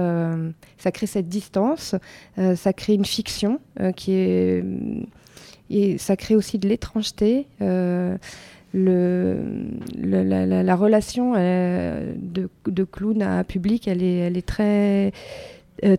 ça 0.79 0.91
crée 0.91 1.07
cette 1.07 1.29
distance, 1.29 1.95
ça 2.37 2.73
crée 2.73 2.95
une 2.95 3.05
fiction 3.21 3.61
qui 3.97 4.13
est. 4.13 4.65
Et 5.71 5.99
ça 5.99 6.17
crée 6.17 6.35
aussi 6.35 6.59
de 6.59 6.69
l'étrangeté. 6.69 7.47
Le, 7.61 8.19
le, 8.73 10.23
la, 10.23 10.47
la, 10.47 10.63
la, 10.63 10.77
relation 10.77 11.35
de, 11.35 12.49
de, 12.67 12.85
clown 12.85 13.21
à 13.23 13.45
public, 13.45 13.89
elle 13.89 14.03
est, 14.03 14.19
elle 14.19 14.37
est 14.37 14.47
très, 14.47 15.13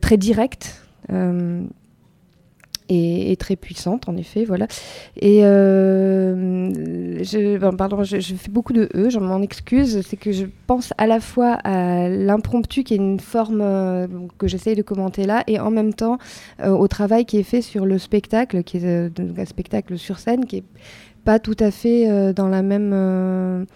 très 0.02 0.18
directe. 0.18 0.82
Et, 2.94 3.38
très 3.38 3.56
puissante, 3.56 4.10
en 4.10 4.18
effet, 4.18 4.44
voilà. 4.44 4.68
Et 5.16 5.46
euh, 5.46 6.70
je, 7.24 7.58
ben, 7.58 7.72
pardon, 7.72 8.04
je, 8.04 8.20
fais 8.20 8.52
beaucoup 8.52 8.74
de 8.74 8.90
E, 8.94 9.10
je 9.10 9.18
m'en 9.18 9.42
excuse. 9.42 10.02
C'est 10.06 10.18
que 10.18 10.34
je 10.34 10.46
pense 10.68 10.94
à 10.98 11.08
la 11.08 11.22
fois 11.22 11.54
à 11.64 12.10
l'impromptu, 12.10 12.84
qui 12.84 12.96
est 12.96 12.98
une 12.98 13.22
forme 13.22 13.62
euh, 13.62 14.08
que 14.38 14.48
j'essaye 14.48 14.76
de 14.76 14.82
commenter 14.82 15.26
là, 15.26 15.46
et 15.48 15.58
en 15.58 15.72
même 15.72 15.94
temps 15.94 16.18
euh, 16.62 16.72
au 16.72 16.90
travail 16.90 17.24
qui 17.24 17.38
est 17.38 17.44
fait 17.44 17.62
sur 17.62 17.86
le 17.86 17.98
spectacle, 17.98 18.62
qui 18.64 18.78
est 18.78 18.86
un 18.86 19.46
spectacle 19.46 19.98
sur 19.98 20.20
scène, 20.20 20.46
qui 20.46 20.58
est 20.58 20.64
pas 21.24 21.40
tout 21.40 21.58
à 21.60 21.72
fait 21.72 22.34
dans 22.34 22.50
la 22.50 22.62
même 22.62 23.68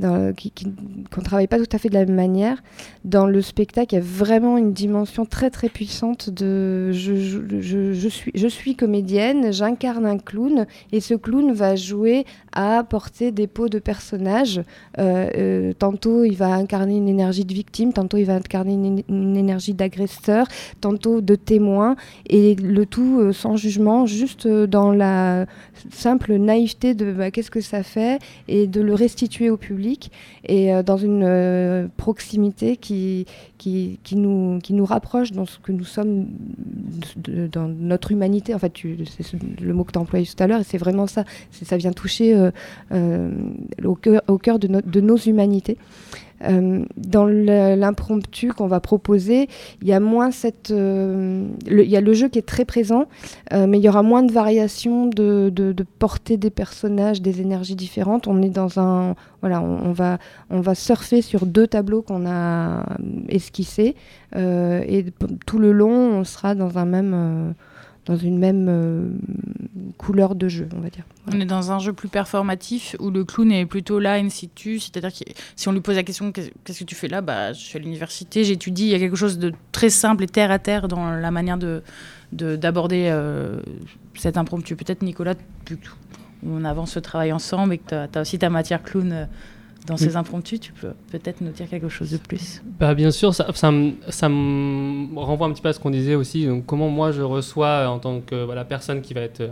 qu'on 0.00 1.20
ne 1.20 1.24
travaille 1.24 1.46
pas 1.46 1.58
tout 1.58 1.76
à 1.76 1.78
fait 1.78 1.88
de 1.88 1.94
la 1.94 2.04
même 2.06 2.14
manière. 2.14 2.62
Dans 3.04 3.26
le 3.26 3.42
spectacle, 3.42 3.94
il 3.94 3.98
y 3.98 4.00
a 4.00 4.04
vraiment 4.04 4.56
une 4.56 4.72
dimension 4.72 5.26
très 5.26 5.50
très 5.50 5.68
puissante 5.68 6.30
de 6.30 6.90
je, 6.92 8.48
suis, 8.48 8.74
comédienne, 8.74 9.52
j'incarne 9.52 10.06
un 10.06 10.18
clown 10.18 10.66
et 10.92 11.00
ce 11.00 11.14
clown 11.14 11.52
va 11.52 11.76
jouer 11.76 12.24
à 12.52 12.84
porter 12.84 13.32
des 13.32 13.46
peaux 13.46 13.68
de 13.68 13.78
personnages. 13.78 14.62
Euh, 14.98 15.28
euh, 15.36 15.72
tantôt 15.78 16.24
il 16.24 16.36
va 16.36 16.54
incarner 16.54 16.96
une 16.96 17.08
énergie 17.08 17.44
de 17.44 17.52
victime, 17.52 17.92
tantôt 17.92 18.16
il 18.16 18.24
va 18.24 18.34
incarner 18.34 19.02
une, 19.08 19.36
énergie 19.36 19.74
d'agresseur, 19.74 20.46
tantôt 20.80 21.20
de 21.20 21.34
témoin 21.34 21.96
et 22.28 22.54
le 22.54 22.86
tout 22.86 23.20
euh, 23.20 23.32
sans 23.32 23.56
jugement, 23.56 24.06
juste 24.06 24.46
dans 24.48 24.92
la 24.92 25.46
simple 25.90 26.36
naïveté 26.36 26.94
de 26.94 27.12
bah, 27.12 27.30
qu'est-ce 27.30 27.50
que 27.50 27.60
ça 27.60 27.82
fait 27.82 28.18
et 28.48 28.66
de 28.66 28.80
le 28.80 28.94
restituer 28.94 29.50
au 29.50 29.56
public 29.56 29.81
et 30.44 30.72
euh, 30.72 30.82
dans 30.82 30.96
une 30.96 31.22
euh, 31.24 31.86
proximité 31.96 32.76
qui, 32.76 33.26
qui, 33.58 33.98
nous, 34.14 34.58
qui 34.62 34.72
nous 34.72 34.84
rapproche 34.84 35.32
dans 35.32 35.46
ce 35.46 35.58
que 35.58 35.72
nous 35.72 35.84
sommes, 35.84 36.26
dans 37.26 37.68
notre 37.68 38.12
humanité. 38.12 38.54
En 38.54 38.58
fait, 38.58 38.72
c'est 39.20 39.36
le 39.60 39.72
mot 39.74 39.84
que 39.84 39.92
tu 39.92 39.98
as 39.98 40.02
employé 40.02 40.26
tout 40.26 40.42
à 40.42 40.46
l'heure, 40.46 40.60
et 40.60 40.64
c'est 40.64 40.78
vraiment 40.78 41.06
ça. 41.06 41.24
Ça 41.50 41.76
vient 41.76 41.92
toucher 41.92 42.50
euh, 42.92 43.30
au 43.84 43.94
cœur, 43.94 44.22
au 44.28 44.38
de 44.58 45.00
nos 45.00 45.16
humanités. 45.16 45.78
Euh, 46.44 46.84
dans 46.96 47.26
l'impromptu 47.26 48.52
qu'on 48.52 48.66
va 48.66 48.80
proposer, 48.80 49.48
il 49.80 49.88
y 49.88 49.92
a 49.92 50.00
moins 50.00 50.30
cette, 50.30 50.70
euh, 50.70 51.46
il 51.66 51.88
y 51.88 51.96
a 51.96 52.00
le 52.00 52.12
jeu 52.12 52.28
qui 52.28 52.38
est 52.38 52.46
très 52.46 52.64
présent, 52.64 53.06
euh, 53.52 53.66
mais 53.66 53.78
il 53.78 53.84
y 53.84 53.88
aura 53.88 54.02
moins 54.02 54.22
de 54.22 54.32
variations 54.32 55.06
de, 55.06 55.52
portée 55.98 56.36
des 56.36 56.50
personnages, 56.50 57.22
des 57.22 57.40
énergies 57.40 57.76
différentes. 57.76 58.26
On 58.26 58.42
est 58.42 58.50
dans 58.50 58.80
un, 58.80 59.14
voilà, 59.40 59.60
on, 59.60 59.92
va, 59.92 60.18
on 60.50 60.60
va 60.60 60.74
surfer 60.74 61.22
sur 61.22 61.46
deux 61.46 61.66
tableaux 61.66 62.02
qu'on 62.02 62.26
a 62.26 62.86
esquissés 63.28 63.94
et 64.34 65.04
tout 65.46 65.58
le 65.58 65.72
long, 65.72 65.90
on 65.90 66.24
sera 66.24 66.54
dans 66.54 66.78
un 66.78 66.86
même 66.86 67.54
dans 68.06 68.16
une 68.16 68.38
même 68.38 68.66
euh, 68.68 69.08
couleur 69.96 70.34
de 70.34 70.48
jeu, 70.48 70.68
on 70.76 70.80
va 70.80 70.90
dire. 70.90 71.04
On 71.32 71.40
est 71.40 71.46
dans 71.46 71.70
un 71.70 71.78
jeu 71.78 71.92
plus 71.92 72.08
performatif 72.08 72.96
où 72.98 73.10
le 73.10 73.24
clown 73.24 73.52
est 73.52 73.66
plutôt 73.66 74.00
là 74.00 74.14
in 74.14 74.28
situ, 74.28 74.80
c'est-à-dire 74.80 75.10
que 75.12 75.30
si 75.54 75.68
on 75.68 75.72
lui 75.72 75.80
pose 75.80 75.96
la 75.96 76.02
question 76.02 76.32
qu'est-ce 76.32 76.80
que 76.80 76.84
tu 76.84 76.94
fais 76.94 77.08
là 77.08 77.20
bah, 77.20 77.52
Je 77.52 77.60
suis 77.60 77.78
à 77.78 77.80
l'université, 77.80 78.42
j'étudie, 78.42 78.84
il 78.84 78.90
y 78.90 78.94
a 78.94 78.98
quelque 78.98 79.16
chose 79.16 79.38
de 79.38 79.52
très 79.70 79.90
simple 79.90 80.24
et 80.24 80.26
terre 80.26 80.50
à 80.50 80.58
terre 80.58 80.88
dans 80.88 81.10
la 81.10 81.30
manière 81.30 81.58
de 81.58 81.82
d'aborder 82.32 83.08
euh, 83.10 83.60
cet 84.14 84.38
impromptu. 84.38 84.74
Peut-être 84.74 85.02
Nicolas, 85.02 85.34
on 86.42 86.64
avance 86.64 86.96
le 86.96 87.02
travail 87.02 87.30
ensemble 87.30 87.74
et 87.74 87.78
que 87.78 87.88
tu 87.88 87.94
as, 87.94 88.08
as, 88.14 88.20
aussi 88.22 88.38
ta 88.38 88.48
matière 88.48 88.82
clown 88.82 89.12
euh, 89.12 89.26
dans 89.86 89.96
ces 89.96 90.16
impromptus, 90.16 90.60
tu 90.60 90.72
peux 90.72 90.92
peut-être 91.10 91.40
nous 91.40 91.50
dire 91.50 91.68
quelque 91.68 91.88
chose 91.88 92.12
de 92.12 92.16
plus 92.16 92.62
bah, 92.78 92.94
Bien 92.94 93.10
sûr, 93.10 93.34
ça, 93.34 93.46
ça, 93.52 93.72
ça, 94.08 94.28
me 94.28 95.18
renvoie 95.18 95.46
un 95.48 95.50
petit 95.50 95.62
peu 95.62 95.70
à 95.70 95.72
ce 95.72 95.80
qu'on 95.80 95.90
disait 95.90 96.14
aussi. 96.14 96.46
Donc, 96.46 96.66
comment 96.66 96.88
moi 96.88 97.10
je 97.10 97.22
reçois 97.22 97.88
en 97.88 97.98
tant 97.98 98.20
que 98.20 98.44
voilà, 98.44 98.64
personne 98.64 99.00
qui 99.00 99.12
va 99.12 99.22
être 99.22 99.40
euh, 99.40 99.48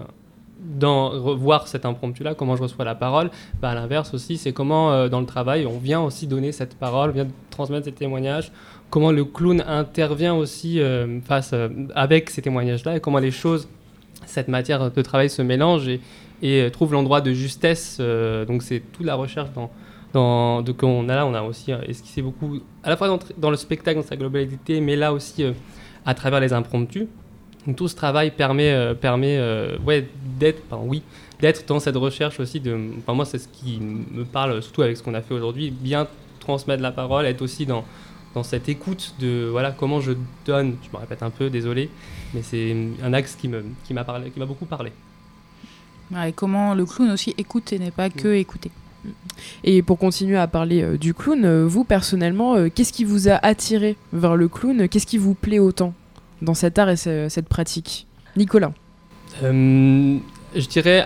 dans 0.61 1.11
revoir 1.11 1.67
cet 1.67 1.85
impromptu-là, 1.85 2.35
comment 2.35 2.55
je 2.55 2.63
reçois 2.63 2.85
la 2.85 2.95
parole? 2.95 3.31
Bah, 3.61 3.71
à 3.71 3.75
l'inverse 3.75 4.15
aussi, 4.15 4.37
c'est 4.37 4.53
comment 4.53 4.93
euh, 4.93 5.09
dans 5.09 5.21
le 5.21 5.27
travail, 5.27 5.67
on 5.67 5.79
vient 5.79 6.01
aussi 6.01 6.29
donner 6.29 6.53
cette 6.53 6.77
parole, 6.77 7.11
vient 7.11 7.27
transmettre 7.51 7.87
ces 7.87 7.93
témoignages, 7.93 8.53
comment 8.89 9.11
le 9.11 9.25
clown 9.25 9.65
intervient 9.67 10.35
aussi 10.35 10.81
euh, 10.81 11.21
face, 11.23 11.55
avec 11.97 12.31
ces 12.31 12.43
témoignages-là 12.43 12.97
et 12.97 13.01
comment 13.01 13.19
les 13.19 13.33
choses, 13.33 13.69
cette 14.27 14.49
matière 14.49 14.93
de 14.93 15.03
travail 15.03 15.29
se 15.29 15.43
mélange 15.43 15.89
et, 15.89 16.01
et 16.43 16.71
trouve 16.71 16.93
l'endroit 16.93 17.21
de 17.21 17.33
justesse. 17.33 17.99
donc 18.47 18.63
c'est 18.63 18.81
toute 18.93 19.07
la 19.07 19.15
recherche 19.15 19.51
dans 19.55 19.71
dans, 20.13 20.63
de, 20.63 20.73
qu'on 20.73 21.09
a 21.09 21.17
là, 21.17 21.27
on 21.27 21.35
a 21.35 21.43
aussi 21.43 21.73
euh, 21.73 21.81
esquissé 21.87 22.23
beaucoup, 22.23 22.59
à 22.83 22.91
la 22.91 22.97
fois 22.97 23.19
dans, 23.37 23.51
le 23.51 23.57
spectacle 23.57 24.01
dans 24.01 24.07
sa 24.07 24.17
globalité, 24.17 24.81
mais 24.81 24.97
là 24.97 25.13
aussi 25.13 25.45
euh, 25.45 25.53
à 26.05 26.15
travers 26.15 26.41
les 26.41 26.53
impromptus. 26.53 27.07
Donc 27.67 27.77
tout 27.77 27.89
ce 27.89 27.95
travail 27.95 28.31
permet, 28.31 28.73
euh, 28.73 28.95
permet 28.95 29.39
ouais, 29.85 30.09
d'être, 30.39 30.63
oui, 30.85 31.03
d'être 31.41 31.67
dans 31.67 31.79
cette 31.79 31.97
recherche 31.97 32.41
aussi. 32.41 32.59
De, 32.59 32.77
enfin, 32.99 33.13
moi, 33.13 33.25
c'est 33.25 33.39
ce 33.39 33.49
qui 33.49 33.79
me 33.81 34.25
parle, 34.25 34.63
surtout 34.63 34.83
avec 34.83 34.97
ce 34.97 35.03
qu'on 35.03 35.15
a 35.15 35.21
fait 35.21 35.35
aujourd'hui, 35.35 35.71
bien 35.71 36.07
transmettre 36.41 36.83
la 36.83 36.91
parole, 36.91 37.27
être 37.27 37.43
aussi 37.43 37.67
dans, 37.67 37.85
dans 38.35 38.43
cette 38.43 38.69
écoute 38.69 39.15
de 39.21 39.49
voilà 39.51 39.73
comment 39.73 40.01
je 40.01 40.13
donne. 40.47 40.77
Je 40.83 40.97
me 40.97 41.01
répète 41.01 41.23
un 41.23 41.31
peu, 41.31 41.51
désolé, 41.51 41.91
mais 42.33 42.43
c'est 42.43 42.75
un 43.03 43.13
axe 43.13 43.37
qui 43.37 43.49
me 43.49 43.63
qui 43.85 43.93
m'a 43.93 44.05
parlé, 44.05 44.31
qui 44.31 44.41
m'a 44.41 44.47
beaucoup 44.47 44.65
parlé. 44.65 44.91
et 46.27 46.33
comment 46.33 46.75
le 46.75 46.87
clown 46.87 47.11
aussi 47.11 47.35
écoute 47.37 47.75
et 47.75 47.79
n'est 47.79 47.91
pas 47.91 48.09
que 48.09 48.35
écouter. 48.35 48.71
Et 49.65 49.83
pour 49.83 49.99
continuer 49.99 50.37
à 50.37 50.47
parler 50.47 50.83
euh, 50.83 50.99
du 50.99 51.15
clown, 51.15 51.45
euh, 51.45 51.67
vous 51.67 51.85
personnellement, 51.85 52.55
euh, 52.55 52.69
qu'est-ce 52.75 52.93
qui 52.93 53.05
vous 53.05 53.29
a 53.29 53.35
attiré 53.45 53.97
vers 54.13 54.37
le 54.37 54.49
clown? 54.49 54.89
Qu'est-ce 54.89 55.07
qui 55.07 55.19
vous 55.19 55.35
plaît 55.35 55.59
autant 55.59 55.95
dans 56.43 56.55
cet 56.55 56.79
art 56.79 56.89
et 56.91 56.97
cette 56.97 57.49
pratique? 57.49 58.07
Nicolas. 58.37 58.73
Je 59.43 60.67
dirais 60.69 61.05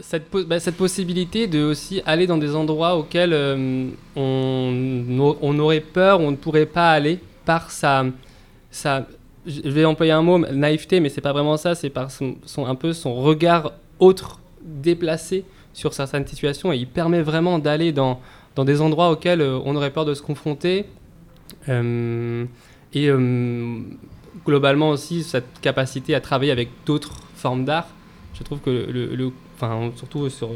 cette, 0.00 0.30
bah, 0.46 0.60
cette, 0.60 0.76
possibilité 0.76 1.46
de 1.46 1.62
aussi 1.62 2.02
aller 2.06 2.26
dans 2.26 2.38
des 2.38 2.54
endroits 2.54 2.96
auxquels 2.96 3.34
on, 3.34 3.88
on, 4.16 5.58
aurait 5.58 5.80
peur, 5.80 6.20
on 6.20 6.32
ne 6.32 6.36
pourrait 6.36 6.66
pas 6.66 6.90
aller 6.92 7.18
par 7.44 7.70
sa, 7.70 8.04
sa 8.70 9.06
je 9.46 9.68
vais 9.68 9.84
employer 9.84 10.12
un 10.12 10.22
mot, 10.22 10.38
naïveté, 10.38 11.00
mais 11.00 11.08
c'est 11.08 11.20
pas 11.20 11.32
vraiment 11.32 11.56
ça, 11.56 11.74
c'est 11.74 11.90
par 11.90 12.10
son, 12.10 12.36
un 12.58 12.74
peu 12.74 12.92
son 12.92 13.14
regard 13.14 13.72
autre, 13.98 14.40
déplacé 14.62 15.44
sur 15.72 15.94
certaines 15.94 16.26
situations 16.26 16.72
et 16.72 16.76
il 16.76 16.86
permet 16.86 17.22
vraiment 17.22 17.58
d'aller 17.58 17.92
dans, 17.92 18.20
dans 18.54 18.64
des 18.64 18.80
endroits 18.80 19.10
auxquels 19.10 19.40
euh, 19.40 19.58
on 19.64 19.76
aurait 19.76 19.90
peur 19.90 20.04
de 20.04 20.14
se 20.14 20.22
confronter. 20.22 20.86
Euh, 21.68 22.44
et 22.94 23.08
euh, 23.08 23.80
globalement 24.44 24.90
aussi 24.90 25.22
cette 25.22 25.60
capacité 25.60 26.14
à 26.14 26.20
travailler 26.20 26.52
avec 26.52 26.68
d'autres 26.86 27.14
formes 27.34 27.64
d'art. 27.64 27.88
Je 28.34 28.42
trouve 28.42 28.60
que 28.60 28.70
le, 28.70 29.30
enfin, 29.56 29.92
surtout 29.96 30.28
sur 30.28 30.50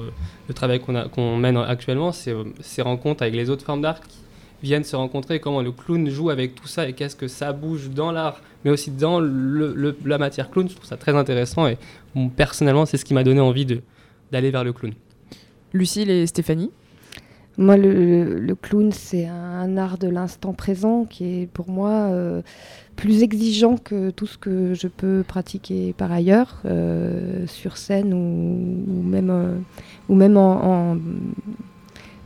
le 0.49 0.55
travail 0.55 0.81
qu'on 0.81 1.09
qu'on 1.09 1.37
mène 1.37 1.57
actuellement, 1.57 2.13
c'est 2.13 2.35
ces 2.61 2.83
rencontres 2.83 3.23
avec 3.23 3.35
les 3.35 3.51
autres 3.51 3.65
formes 3.65 3.83
d'art 3.83 4.01
qui 4.01 4.19
viennent 4.63 4.85
se 4.85 4.97
rencontrer, 4.97 5.39
comment 5.41 5.63
le 5.63 5.73
clown 5.73 6.09
joue 6.09 6.31
avec 6.31 6.55
tout 6.55 6.67
ça 6.67 6.89
et 6.89 6.95
qu'est-ce 6.95 7.17
que 7.17 7.29
ça 7.29 7.53
bouge 7.53 7.91
dans 7.91 8.11
l'art, 8.11 8.41
mais 8.65 8.71
aussi 8.71 8.91
dans 8.91 9.21
le, 9.21 9.97
la 10.05 10.19
matière 10.19 10.51
clown. 10.51 10.69
Je 10.69 10.75
trouve 10.75 10.87
ça 10.87 10.97
très 10.97 11.15
intéressant 11.15 11.67
et 11.67 11.77
personnellement, 12.35 12.87
c'est 12.87 12.97
ce 12.97 13.05
qui 13.05 13.15
m'a 13.15 13.23
donné 13.23 13.41
envie 13.41 13.67
d'aller 14.33 14.51
vers 14.51 14.65
le 14.65 14.73
clown. 14.73 14.95
Lucille 15.77 16.11
et 16.11 16.27
Stéphanie 16.27 16.71
Moi, 17.59 17.77
le, 17.77 18.55
clown, 18.61 18.91
c'est 18.93 19.27
un, 19.27 19.77
art 19.77 19.99
de 19.99 20.09
l'instant 20.09 20.53
présent 20.53 21.07
qui 21.09 21.43
est 21.43 21.47
pour 21.47 21.71
moi 21.71 21.91
euh, 21.91 22.43
plus 22.97 23.23
exigeant 23.23 23.77
que 23.77 24.11
tout 24.11 24.27
ce 24.27 24.39
que 24.39 24.75
je 24.75 24.89
peux 24.89 25.23
pratiquer 25.27 25.95
par 25.97 26.11
ailleurs, 26.11 26.63
euh, 26.65 27.47
sur 27.47 27.77
scène 27.77 28.15
ou, 28.15 29.03
même, 29.03 29.31
euh, 29.31 30.37
en, 30.37 30.97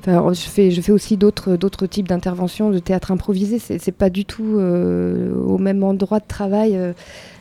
Enfin, 0.03 0.33
je, 0.33 0.81
fais, 0.81 0.93
aussi 0.93 1.19
d'autres, 1.19 1.87
types 1.87 2.09
d'interventions 2.09 2.71
de 2.71 2.79
théâtre 2.79 3.11
improvisé. 3.11 3.59
C'est, 3.59 3.79
c'est 3.79 3.93
pas 3.93 4.09
du 4.09 4.25
tout 4.25 4.55
au 4.55 5.59
même 5.59 5.85
endroit 5.85 6.21
de 6.21 6.27
travail. 6.27 6.81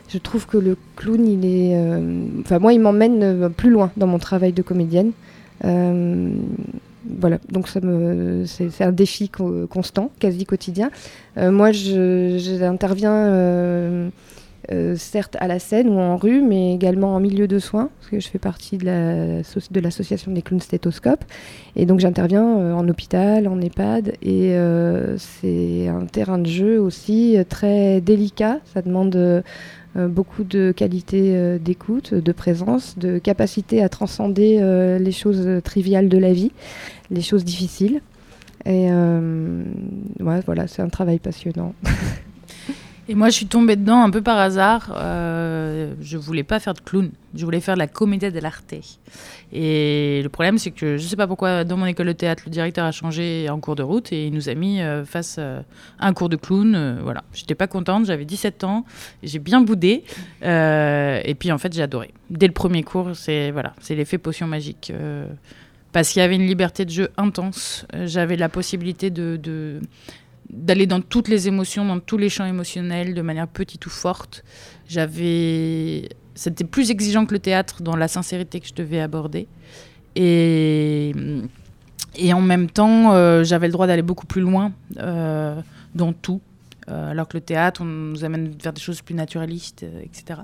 je 0.10 0.18
trouve 0.18 0.46
que 0.46 0.58
le 0.58 0.76
clown, 0.98 1.26
il 1.26 1.46
est. 1.46 1.82
Enfin, 2.42 2.60
moi, 2.60 2.74
il 2.74 2.82
m'emmène 2.82 3.50
plus 3.54 3.70
loin 3.70 3.92
dans 3.96 4.08
mon 4.08 4.20
travail 4.20 4.52
de 4.52 4.62
comédienne. 4.62 5.14
Euh, 5.66 6.32
voilà, 7.20 7.40
donc 7.50 7.68
ça 7.68 7.80
me, 7.82 8.46
c'est, 8.46 8.84
un 8.84 8.92
défi 8.92 9.30
constant, 9.70 10.12
quasi 10.20 10.46
quotidien. 10.46 10.92
Euh, 11.38 11.52
moi, 11.52 11.72
j'interviens 11.72 13.14
euh, 13.14 14.10
certes 14.96 15.36
à 15.40 15.48
la 15.48 15.60
scène 15.60 15.90
ou 15.90 15.98
en 15.98 16.18
rue, 16.18 16.42
mais 16.42 16.74
également 16.74 17.16
en 17.16 17.20
milieu 17.20 17.48
de 17.48 17.58
soins, 17.58 17.90
parce 18.00 18.12
que 18.12 18.20
je 18.20 18.28
fais 18.28 18.38
partie 18.38 18.78
de, 18.78 18.86
la, 18.86 19.42
de 19.72 19.80
l'association 19.80 20.32
des 20.32 20.42
clowns 20.42 20.62
stéthoscopes. 20.62 21.24
Et 21.76 21.86
donc 21.86 22.00
j'interviens 22.00 22.76
en 22.76 22.88
hôpital, 22.88 23.48
en 23.48 23.60
EHPAD, 23.62 24.14
et 24.22 24.56
c'est 25.18 25.88
un 25.88 26.06
terrain 26.06 26.38
de 26.38 26.48
jeu 26.48 26.80
aussi 26.80 27.38
très 27.48 28.02
délicat. 28.02 28.60
Ça 28.74 28.82
demande 28.82 29.44
beaucoup 29.96 30.44
de 30.44 30.72
qualité 30.72 31.36
euh, 31.36 31.58
d'écoute, 31.58 32.14
de 32.14 32.32
présence, 32.32 32.98
de 32.98 33.18
capacité 33.18 33.82
à 33.82 33.90
transcender 33.90 34.60
euh, 34.62 35.00
les 35.00 35.12
choses 35.12 35.48
triviales 35.64 36.10
de 36.10 36.18
la 36.18 36.34
vie, 36.34 36.52
les 37.12 37.22
choses 37.22 37.44
difficiles. 37.44 38.02
Et 38.66 38.92
ouais, 38.92 40.42
voilà, 40.46 40.68
c'est 40.68 40.82
un 40.82 40.90
travail 40.90 41.18
passionnant. 41.18 41.74
Et 43.10 43.16
moi, 43.16 43.30
je 43.30 43.34
suis 43.34 43.48
tombée 43.48 43.76
dedans 43.76 44.04
un 44.04 44.12
peu 44.12 44.22
par 44.22 44.38
hasard. 44.38 44.94
Euh, 44.96 45.96
je 46.00 46.16
voulais 46.16 46.44
pas 46.44 46.60
faire 46.60 46.76
de 46.76 46.80
clown. 46.80 47.10
Je 47.34 47.44
voulais 47.44 47.60
faire 47.60 47.74
de 47.74 47.80
la 47.80 47.88
comédie 47.88 48.32
dell'arte. 48.32 48.76
Et 49.52 50.22
le 50.22 50.30
problème, 50.30 50.60
c'est 50.60 50.70
que 50.70 50.96
je 50.98 51.08
sais 51.08 51.16
pas 51.16 51.26
pourquoi, 51.26 51.64
dans 51.64 51.76
mon 51.76 51.88
école 51.88 52.06
de 52.06 52.12
théâtre, 52.12 52.44
le 52.46 52.52
directeur 52.52 52.86
a 52.86 52.92
changé 52.92 53.50
en 53.50 53.60
cours 53.60 53.76
de 53.76 53.82
route 53.82 54.14
et 54.14 54.28
il 54.28 54.34
nous 54.36 54.48
a 54.48 54.54
mis 54.54 54.80
euh, 54.84 55.06
face 55.06 55.40
à 55.40 55.64
un 56.00 56.14
cours 56.14 56.30
de 56.30 56.36
clown. 56.36 56.76
Euh, 56.76 57.00
voilà. 57.02 57.24
J'étais 57.34 57.56
pas 57.56 57.66
contente. 57.66 58.06
J'avais 58.06 58.26
17 58.26 58.64
ans. 58.64 58.86
J'ai 59.24 59.40
bien 59.40 59.62
boudé. 59.62 60.04
et 60.44 61.36
puis, 61.40 61.52
en 61.52 61.58
fait, 61.58 61.74
j'ai 61.74 61.82
adoré. 61.82 62.14
Dès 62.30 62.46
le 62.46 62.54
premier 62.54 62.84
cours, 62.84 63.16
c'est 63.16 63.50
voilà, 63.50 63.74
c'est 63.82 63.96
l'effet 63.96 64.20
potion 64.20 64.46
magique. 64.46 64.94
parce 65.94 66.10
qu'il 66.10 66.20
y 66.20 66.24
avait 66.24 66.36
une 66.36 66.46
liberté 66.46 66.86
de 66.86 66.92
jeu 66.92 67.10
intense. 67.18 67.88
J'avais 68.06 68.36
la 68.36 68.50
possibilité 68.50 69.10
de, 69.10 69.82
d'aller 70.50 70.88
dans 70.88 71.02
toutes 71.02 71.28
les 71.28 71.48
émotions, 71.48 71.86
dans 71.86 72.00
tous 72.00 72.18
les 72.18 72.30
champs 72.30 72.46
émotionnels, 72.46 73.14
de 73.14 73.22
manière 73.22 73.48
petite 73.48 73.86
ou 73.86 73.90
forte. 73.90 74.44
J'avais, 74.88 76.10
c'était 76.36 76.64
plus 76.64 76.92
exigeant 76.92 77.26
que 77.26 77.34
le 77.34 77.40
théâtre 77.40 77.84
dans 77.84 77.96
la 77.96 78.08
sincérité 78.08 78.60
que 78.60 78.68
je 78.68 78.74
devais 78.74 79.00
aborder. 79.00 79.48
Et, 80.16 81.14
et 82.16 82.34
en 82.34 82.42
même 82.42 82.70
temps, 82.70 83.14
euh, 83.14 83.44
j'avais 83.44 83.68
le 83.68 83.74
droit 83.74 83.88
d'aller 83.88 84.02
beaucoup 84.02 84.26
plus 84.26 84.42
loin 84.42 84.72
euh, 84.98 85.62
dans 85.94 86.14
tout. 86.14 86.42
Euh, 86.90 87.12
alors 87.12 87.28
que 87.28 87.38
le 87.38 87.42
théâtre, 87.42 87.82
on 87.82 87.86
nous 87.86 88.24
amène 88.24 88.50
vers 88.62 88.74
des 88.74 88.82
choses 88.82 89.02
plus 89.02 89.14
naturalistes, 89.14 89.86
etc. 90.04 90.42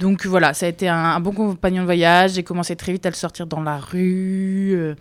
Donc 0.00 0.24
voilà, 0.24 0.54
ça 0.54 0.64
a 0.64 0.70
été 0.70 0.88
un, 0.88 1.20
bon 1.20 1.32
compagnon 1.32 1.82
de 1.82 1.84
voyage. 1.84 2.32
J'ai 2.32 2.42
commencé 2.42 2.74
très 2.74 2.90
vite 2.90 3.04
à 3.04 3.10
le 3.10 3.14
sortir 3.14 3.46
dans 3.46 3.60
la 3.60 3.76
rue. 3.76 4.72
Euh, 4.72 4.94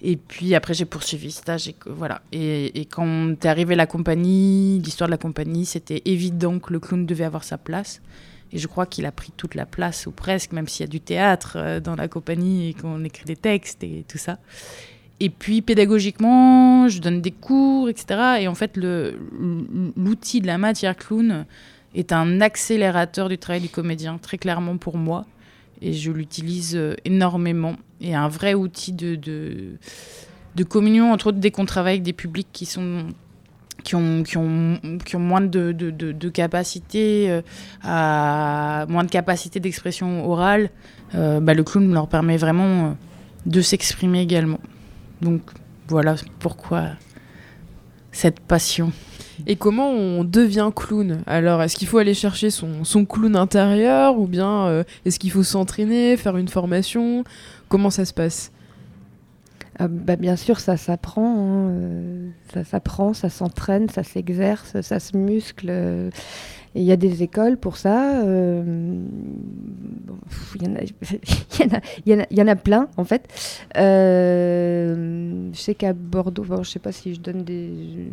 et 0.00 0.16
puis 0.16 0.54
après, 0.54 0.74
j'ai 0.74 0.84
poursuivi 0.84 1.32
stage. 1.32 1.66
Et, 1.66 1.74
voilà. 1.86 2.22
Et, 2.30 2.86
quand 2.88 3.32
est 3.32 3.46
arrivé 3.46 3.74
la 3.74 3.86
compagnie, 3.86 4.78
l'histoire 4.78 5.08
de 5.08 5.10
la 5.10 5.18
compagnie, 5.18 5.66
c'était 5.66 6.02
évident 6.04 6.60
que 6.60 6.72
le 6.72 6.78
clown 6.78 7.04
devait 7.04 7.24
avoir 7.24 7.42
sa 7.42 7.58
place. 7.58 8.00
Et 8.52 8.58
je 8.58 8.68
crois 8.68 8.86
qu'il 8.86 9.06
a 9.06 9.10
pris 9.10 9.32
toute 9.36 9.56
la 9.56 9.66
place, 9.66 10.06
ou 10.06 10.12
presque, 10.12 10.52
même 10.52 10.68
s'il 10.68 10.86
y 10.86 10.88
a 10.88 10.90
du 10.90 11.00
théâtre 11.00 11.54
euh, 11.56 11.80
dans 11.80 11.96
la 11.96 12.06
compagnie 12.06 12.68
et 12.68 12.74
qu'on 12.74 13.02
écrit 13.02 13.24
des 13.24 13.34
textes 13.34 13.82
et 13.82 14.04
tout 14.06 14.18
ça. 14.18 14.38
Et 15.18 15.30
puis 15.30 15.62
pédagogiquement, 15.62 16.86
je 16.86 17.00
donne 17.00 17.20
des 17.20 17.32
cours, 17.32 17.88
etc. 17.88 18.36
Et 18.40 18.46
en 18.46 18.54
fait, 18.54 18.76
l'outil 18.76 20.40
de 20.40 20.46
la 20.46 20.58
matière 20.58 20.94
clown 20.94 21.44
est 21.94 22.12
un 22.12 22.40
accélérateur 22.40 23.28
du 23.28 23.38
travail 23.38 23.62
du 23.62 23.68
comédien, 23.68 24.18
très 24.18 24.38
clairement 24.38 24.76
pour 24.76 24.96
moi. 24.96 25.24
Et 25.80 25.92
je 25.92 26.10
l'utilise 26.10 26.76
euh, 26.76 26.94
énormément. 27.04 27.76
Et 28.00 28.14
un 28.14 28.28
vrai 28.28 28.54
outil 28.54 28.92
de, 28.92 29.14
de, 29.16 30.64
communion, 30.64 31.12
entre 31.12 31.28
autres, 31.28 31.38
dès 31.38 31.50
qu'on 31.50 31.64
travaille 31.64 31.94
avec 31.94 32.02
des 32.02 32.12
publics 32.12 32.48
qui 32.52 32.66
sont 32.66 33.06
qui 33.82 33.96
ont, 33.96 34.22
qui 34.22 34.38
ont, 34.38 34.80
qui 35.04 35.16
ont 35.16 35.20
moins 35.20 35.42
de, 35.42 35.72
de, 35.72 35.90
de, 35.90 36.28
capacité 36.30 37.30
euh, 37.30 37.42
à 37.82 38.86
moins 38.88 39.04
de 39.04 39.10
capacité 39.10 39.60
d'expression 39.60 40.26
orale, 40.26 40.70
euh, 41.14 41.38
bah, 41.38 41.52
le 41.52 41.64
clown 41.64 41.92
leur 41.92 42.08
permet 42.08 42.38
vraiment 42.38 42.96
de 43.44 43.60
s'exprimer 43.60 44.22
également. 44.22 44.60
Donc 45.20 45.42
voilà 45.88 46.14
pourquoi 46.38 46.92
cette 48.10 48.40
passion. 48.40 48.92
Et 49.46 49.56
comment 49.56 49.90
on 49.90 50.24
devient 50.24 50.70
clown 50.74 51.22
Alors, 51.26 51.62
est-ce 51.62 51.76
qu'il 51.76 51.88
faut 51.88 51.98
aller 51.98 52.14
chercher 52.14 52.50
son, 52.50 52.84
son 52.84 53.04
clown 53.04 53.36
intérieur 53.36 54.18
ou 54.18 54.26
bien 54.26 54.66
euh, 54.66 54.84
est-ce 55.04 55.18
qu'il 55.18 55.30
faut 55.30 55.42
s'entraîner, 55.42 56.16
faire 56.16 56.36
une 56.36 56.48
formation? 56.48 57.24
Comment 57.68 57.90
ça 57.90 58.04
se 58.04 58.12
passe? 58.12 58.52
Ah, 59.78 59.88
bah, 59.88 60.16
Bien 60.16 60.36
sûr, 60.36 60.60
ça 60.60 60.76
s'apprend. 60.76 61.26
Hein, 61.26 61.68
euh, 61.70 62.28
ça 62.52 62.64
s'apprend, 62.64 63.12
ça 63.12 63.28
s'entraîne, 63.28 63.88
ça 63.88 64.02
s'exerce, 64.02 64.80
ça 64.80 65.00
se 65.00 65.16
muscle. 65.16 65.66
Euh, 65.68 66.10
il 66.76 66.82
y 66.82 66.90
a 66.90 66.96
des 66.96 67.22
écoles 67.22 67.56
pour 67.56 67.76
ça. 67.76 68.20
Il 68.24 69.04
y, 72.06 72.42
en 72.42 72.48
a 72.48 72.56
plein, 72.56 72.88
en 72.96 73.04
fait. 73.04 73.28
je 73.76 75.50
sais 75.54 75.76
qu'à 75.76 75.92
Bordeaux, 75.92 76.44
je 76.44 76.54
ne 76.54 76.64
sais 76.64 76.80
pas 76.80 76.90
si 76.90 77.14
je 77.14 77.20
donne 77.20 77.44
des 77.44 78.08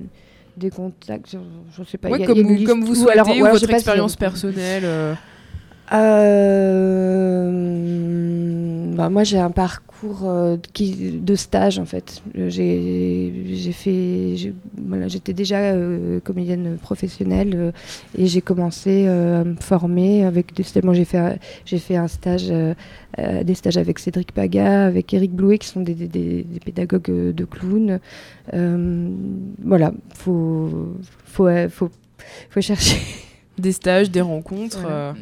des 0.61 0.69
contacts, 0.69 1.31
je, 1.31 1.81
ne 1.81 1.85
sais 1.85 1.97
pas. 1.97 2.09
comme, 2.09 2.83
vous 2.83 2.95
souhaitez, 2.95 3.41
ou, 3.41 3.45
votre 3.45 3.69
expérience 3.69 4.15
personnelle. 4.15 5.17
Euh. 5.93 6.91
Euh, 8.91 8.95
bah, 8.95 9.09
moi, 9.09 9.23
j'ai 9.23 9.39
un 9.39 9.51
parcours 9.51 10.21
euh, 10.25 10.57
de 10.77 11.35
stage 11.35 11.79
en 11.79 11.85
fait. 11.85 12.21
J'ai 12.35 13.71
fait, 13.73 14.53
voilà, 14.77 15.07
j'étais 15.07 15.33
déjà 15.33 15.73
comédienne 16.23 16.77
professionnelle 16.81 17.73
et 18.17 18.25
j'ai 18.27 18.41
commencé 18.41 19.07
à 19.07 19.43
me 19.43 19.55
former 19.55 20.25
avec 20.25 20.53
stages. 20.63 20.83
j'ai 20.93 21.05
fait, 21.05 21.39
j'ai 21.65 21.79
fait 21.79 21.95
un 21.95 22.07
stage, 22.07 22.51
des 23.17 23.53
stages 23.55 23.77
avec 23.77 23.99
Cédric 23.99 24.31
Paga, 24.31 24.85
avec 24.85 25.13
Eric 25.13 25.33
Blouet, 25.33 25.57
qui 25.57 25.67
sont 25.67 25.81
des, 25.81 25.93
des, 25.93 26.07
des 26.07 26.59
pédagogues 26.59 27.33
de 27.33 27.45
clown. 27.45 27.99
voilà, 29.63 29.93
faut, 30.15 30.95
faut, 31.25 31.47
faut, 31.69 31.89
faut 32.49 32.61
chercher 32.61 32.97
des 33.57 33.71
stages, 33.71 34.11
des 34.11 34.21
rencontres. 34.21 34.83
Euh, 34.85 35.13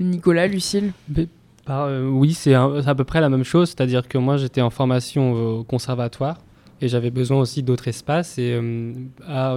Nicolas, 0.00 0.46
Lucille 0.46 0.92
bah, 1.08 1.22
euh, 1.68 2.08
Oui, 2.08 2.34
c'est 2.34 2.54
à 2.54 2.94
peu 2.94 3.04
près 3.04 3.20
la 3.20 3.28
même 3.28 3.44
chose. 3.44 3.68
C'est-à-dire 3.68 4.06
que 4.08 4.18
moi, 4.18 4.36
j'étais 4.36 4.60
en 4.60 4.70
formation 4.70 5.32
au 5.32 5.64
conservatoire 5.64 6.38
et 6.80 6.88
j'avais 6.88 7.10
besoin 7.10 7.40
aussi 7.40 7.62
d'autres 7.62 7.88
espaces. 7.88 8.38
Et 8.38 8.52
euh, 8.52 8.92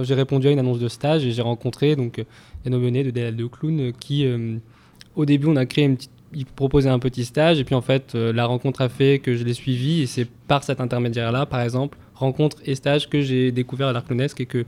j'ai 0.02 0.14
répondu 0.14 0.48
à 0.48 0.50
une 0.50 0.58
annonce 0.58 0.78
de 0.78 0.88
stage 0.88 1.24
et 1.24 1.32
j'ai 1.32 1.42
rencontré 1.42 1.96
donc 1.96 2.24
Yann 2.64 2.80
de 2.80 3.10
DL 3.10 3.36
de 3.36 3.46
Clown 3.46 3.92
qui, 3.98 4.26
au 5.16 5.24
début, 5.24 5.46
on 5.46 5.56
a 5.56 5.66
créé 5.66 5.84
une 5.84 5.96
petite 5.96 6.12
il 6.32 6.46
proposait 6.46 6.88
un 6.88 7.00
petit 7.00 7.24
stage 7.24 7.58
et 7.58 7.64
puis 7.64 7.74
en 7.74 7.80
fait 7.80 8.14
la 8.14 8.46
rencontre 8.46 8.82
a 8.82 8.88
fait 8.88 9.18
que 9.18 9.34
je 9.34 9.42
l'ai 9.42 9.52
suivi 9.52 10.02
et 10.02 10.06
c'est 10.06 10.28
par 10.46 10.62
cet 10.62 10.80
intermédiaire 10.80 11.32
là 11.32 11.44
par 11.44 11.60
exemple 11.60 11.98
rencontre 12.14 12.58
et 12.64 12.76
stage 12.76 13.08
que 13.08 13.20
j'ai 13.20 13.50
découvert 13.50 13.88
à 13.88 13.92
l'Arclonesque 13.92 14.40
et 14.40 14.46
que 14.46 14.64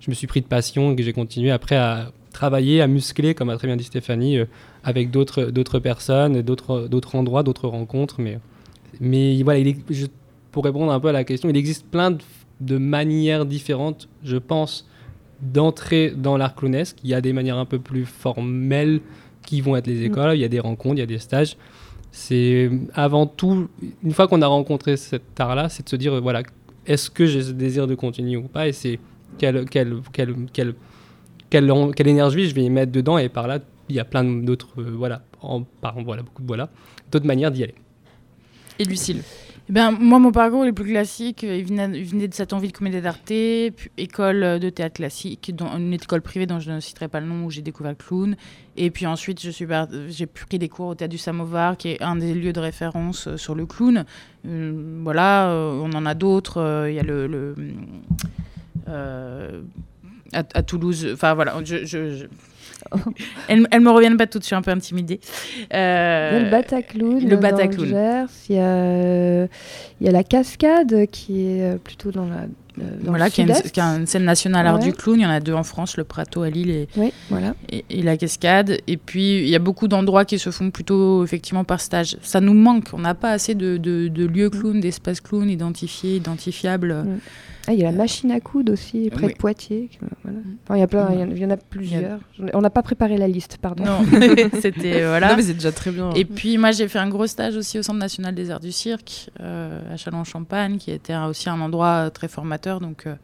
je 0.00 0.10
me 0.10 0.14
suis 0.16 0.26
pris 0.26 0.40
de 0.40 0.46
passion 0.46 0.90
et 0.90 0.96
que 0.96 1.04
j'ai 1.04 1.12
continué 1.12 1.52
après 1.52 1.76
à 1.76 2.10
travailler, 2.34 2.82
à 2.82 2.86
muscler, 2.86 3.34
comme 3.34 3.48
a 3.48 3.56
très 3.56 3.66
bien 3.66 3.76
dit 3.76 3.84
Stéphanie, 3.84 4.38
euh, 4.38 4.44
avec 4.82 5.10
d'autres, 5.10 5.44
d'autres 5.44 5.78
personnes, 5.78 6.42
d'autres, 6.42 6.88
d'autres 6.88 7.14
endroits, 7.14 7.42
d'autres 7.42 7.68
rencontres. 7.68 8.20
Mais, 8.20 8.38
mais 9.00 9.42
voilà, 9.42 9.60
il 9.60 9.76
pour 10.52 10.64
répondre 10.64 10.92
un 10.92 11.00
peu 11.00 11.08
à 11.08 11.12
la 11.12 11.24
question, 11.24 11.48
il 11.48 11.56
existe 11.56 11.86
plein 11.86 12.16
de, 12.60 12.78
manières 12.78 13.44
différentes, 13.44 14.08
je 14.22 14.36
pense, 14.36 14.88
d'entrer 15.40 16.12
dans 16.16 16.36
l'art 16.36 16.54
clownesque. 16.54 16.98
Il 17.02 17.10
y 17.10 17.14
a 17.14 17.20
des 17.20 17.32
manières 17.32 17.58
un 17.58 17.64
peu 17.64 17.80
plus 17.80 18.04
formelles 18.04 19.00
qui 19.44 19.60
vont 19.60 19.74
être 19.74 19.88
les 19.88 20.02
mm. 20.02 20.12
écoles, 20.12 20.36
il 20.36 20.40
y 20.40 20.44
a 20.44 20.48
des 20.48 20.60
rencontres, 20.60 20.96
il 20.96 21.00
y 21.00 21.02
a 21.02 21.06
des 21.06 21.18
stages. 21.18 21.56
C'est 22.12 22.70
avant 22.94 23.26
tout, 23.26 23.68
une 24.04 24.12
fois 24.12 24.28
qu'on 24.28 24.42
a 24.42 24.46
rencontré 24.46 24.96
cet 24.96 25.40
art-là, 25.40 25.68
c'est 25.68 25.82
de 25.82 25.88
se 25.88 25.96
dire, 25.96 26.20
voilà, 26.22 26.44
est-ce 26.86 27.10
que 27.10 27.26
j'ai 27.26 27.42
ce 27.42 27.50
désir 27.50 27.88
de 27.88 27.96
continuer 27.96 28.36
ou 28.36 28.42
pas? 28.46 28.68
Et 28.68 28.72
c'est 28.72 29.00
quel, 29.38 29.64
quel, 29.68 29.96
quel, 30.12 30.34
quel 30.52 30.74
quelle, 31.50 31.70
énergie 32.08 32.48
je 32.48 32.54
vais 32.54 32.62
y 32.62 32.70
mettre 32.70 32.92
dedans 32.92 33.18
et 33.18 33.28
par 33.28 33.46
là 33.46 33.58
il 33.88 33.96
y 33.96 34.00
a 34.00 34.04
plein 34.04 34.24
d'autres 34.24 34.68
euh, 34.78 34.94
voilà 34.96 35.22
en, 35.40 35.62
par, 35.62 36.00
voilà 36.02 36.22
beaucoup 36.22 36.42
de 36.42 36.46
voilà 36.46 36.68
d'autres 37.10 37.26
manières 37.26 37.50
d'y 37.50 37.62
aller 37.62 37.74
et 38.78 38.84
Lucille 38.84 39.22
eh 39.66 39.72
ben, 39.72 39.92
moi, 39.92 40.18
mon 40.18 40.30
parcours 40.30 40.66
est 40.66 40.72
plus 40.72 40.84
classique. 40.84 41.42
Il 41.42 41.64
venait, 41.64 42.28
de 42.28 42.34
cette 42.34 42.52
envie 42.52 42.68
de 42.68 42.76
comédie 42.76 43.00
d'arte, 43.00 43.30
école 43.96 44.60
de 44.60 44.68
théâtre 44.68 44.96
classique, 44.96 45.56
dans, 45.56 45.78
une 45.78 45.94
école 45.94 46.20
privée 46.20 46.44
dont 46.44 46.60
je 46.60 46.70
ne 46.70 46.80
citerai 46.80 47.08
pas 47.08 47.20
le 47.20 47.26
nom, 47.26 47.46
où 47.46 47.50
j'ai 47.50 47.62
découvert 47.62 47.92
le 47.92 47.96
clown. 47.96 48.36
Et 48.76 48.90
puis 48.90 49.06
ensuite, 49.06 49.40
j'ai 49.40 50.26
pris 50.26 50.58
des 50.58 50.68
cours 50.68 50.88
au 50.88 50.94
théâtre 50.94 51.10
du 51.10 51.18
Samovar, 51.18 51.78
qui 51.78 51.88
est 51.88 52.02
un 52.02 52.16
des 52.16 52.34
lieux 52.34 52.52
de 52.52 52.60
référence 52.60 53.26
euh, 53.26 53.36
sur 53.38 53.54
le 53.54 53.64
clown. 53.64 54.04
Euh, 54.46 54.98
voilà, 55.02 55.48
on 55.50 55.90
en 55.94 56.04
a 56.04 56.14
d'autres. 56.14 56.86
Il 56.88 56.94
y 56.94 57.00
a 57.00 57.02
le. 57.02 57.26
le 57.26 57.54
à, 60.32 60.62
Toulouse. 60.62 61.08
Enfin 61.12 61.34
voilà, 61.34 61.54
je, 61.64 61.84
je, 61.84 62.26
elles, 63.48 63.66
elles 63.70 63.80
me 63.80 63.90
reviennent 63.90 64.16
pas 64.16 64.26
toutes, 64.26 64.42
je 64.42 64.46
suis 64.46 64.54
un 64.54 64.62
peu 64.62 64.70
intimidée. 64.70 65.20
Euh, 65.72 66.44
le 66.44 66.50
Bataclown. 66.50 67.28
Le 67.28 67.36
Bataclown. 67.36 67.88
Il 68.48 68.56
y, 68.56 68.58
a, 68.58 69.44
il 70.00 70.06
y 70.06 70.08
a 70.08 70.12
la 70.12 70.24
cascade 70.24 71.06
qui 71.10 71.46
est 71.46 71.62
euh, 71.62 71.76
plutôt 71.76 72.10
dans 72.10 72.26
la. 72.26 72.46
Euh, 72.80 72.82
voilà, 73.04 73.30
qui, 73.30 73.40
est 73.40 73.78
une 73.78 74.06
scène 74.06 74.24
nationale 74.24 74.66
art 74.66 74.78
du 74.78 74.92
clown. 74.92 75.18
Il 75.18 75.22
y 75.22 75.26
en 75.26 75.30
a 75.30 75.40
deux 75.40 75.52
en 75.52 75.62
France, 75.62 75.96
le 75.96 76.04
Prato 76.04 76.42
à 76.42 76.50
Lille 76.50 76.70
et, 76.70 76.88
oui, 76.96 77.12
voilà. 77.30 77.54
et, 77.70 78.02
la 78.02 78.16
Cascade. 78.16 78.78
Et 78.86 78.96
puis, 78.96 79.38
il 79.38 79.48
y 79.48 79.54
a 79.54 79.60
beaucoup 79.60 79.86
d'endroits 79.86 80.24
qui 80.24 80.38
se 80.38 80.50
font 80.50 80.70
plutôt 80.70 81.22
effectivement 81.24 81.64
par 81.64 81.80
stage. 81.80 82.16
Ça 82.22 82.40
nous 82.40 82.54
manque. 82.54 82.88
On 82.92 82.98
n'a 82.98 83.14
pas 83.14 83.30
assez 83.30 83.54
de, 83.54 83.76
de, 83.76 84.26
lieux 84.26 84.50
clown, 84.50 84.80
d'espaces 84.80 85.20
clown 85.20 85.48
identifiés, 85.48 86.16
identifiables. 86.16 87.04
Ah, 87.66 87.72
il 87.72 87.78
y 87.78 87.82
a 87.82 87.90
la 87.90 87.96
machine 87.96 88.30
à 88.30 88.40
coudre 88.40 88.72
aussi, 88.72 89.08
près 89.10 89.28
de 89.28 89.32
Poitiers. 89.34 89.88
Voilà. 90.22 90.38
il 90.70 90.78
y 90.78 90.82
a 90.82 90.86
plein, 90.86 91.08
il 91.30 91.38
y 91.38 91.46
en 91.46 91.50
a 91.50 91.56
plusieurs. 91.56 92.18
On 92.52 92.60
n'a 92.60 92.68
pas 92.68 92.82
préparé 92.82 93.16
la 93.16 93.26
liste, 93.26 93.56
pardon. 93.56 93.84
Non, 93.84 94.04
c'était 94.60 95.04
voilà. 95.06 95.30
Non, 95.30 95.36
mais 95.36 95.42
c'est 95.42 95.54
déjà 95.54 95.72
très 95.72 95.90
bien. 95.90 96.10
Et 96.14 96.26
puis 96.26 96.58
moi, 96.58 96.72
j'ai 96.72 96.88
fait 96.88 96.98
un 96.98 97.08
gros 97.08 97.26
stage 97.26 97.56
aussi 97.56 97.78
au 97.78 97.82
Centre 97.82 97.98
national 97.98 98.34
des 98.34 98.50
arts 98.50 98.60
du 98.60 98.72
cirque 98.72 99.30
euh, 99.40 99.80
à 99.94 99.96
Châlons-Champagne, 99.96 100.76
qui 100.76 100.90
était 100.90 101.16
aussi 101.16 101.48
un 101.48 101.60
endroit 101.60 102.10
très 102.10 102.28
formateur. 102.28 102.63
Donc 102.80 103.06
euh, 103.06 103.14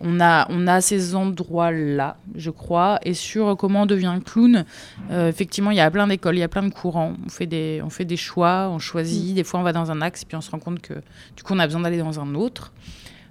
on 0.00 0.20
a, 0.20 0.46
on 0.50 0.66
a 0.66 0.80
ces 0.80 1.14
endroits-là, 1.14 2.16
je 2.34 2.50
crois. 2.50 2.98
Et 3.04 3.14
sur 3.14 3.56
comment 3.56 3.82
on 3.82 3.86
devient 3.86 4.18
clown, 4.24 4.64
euh, 5.10 5.28
effectivement, 5.28 5.70
il 5.70 5.76
y 5.76 5.80
a 5.80 5.90
plein 5.90 6.06
d'écoles, 6.06 6.36
il 6.36 6.40
y 6.40 6.44
a 6.44 6.48
plein 6.48 6.62
de 6.62 6.72
courants. 6.72 7.14
On 7.24 7.28
fait 7.28 7.46
des, 7.46 7.80
on 7.84 7.90
fait 7.90 8.06
des 8.06 8.16
choix, 8.16 8.68
on 8.70 8.78
choisit. 8.78 9.32
Mm. 9.32 9.34
Des 9.34 9.44
fois, 9.44 9.60
on 9.60 9.62
va 9.62 9.72
dans 9.72 9.90
un 9.90 10.00
axe, 10.00 10.24
puis 10.24 10.36
on 10.36 10.40
se 10.40 10.50
rend 10.50 10.58
compte 10.58 10.80
que 10.80 10.94
du 11.36 11.42
coup, 11.42 11.52
on 11.54 11.58
a 11.58 11.66
besoin 11.66 11.82
d'aller 11.82 11.98
dans 11.98 12.18
un 12.18 12.34
autre. 12.34 12.72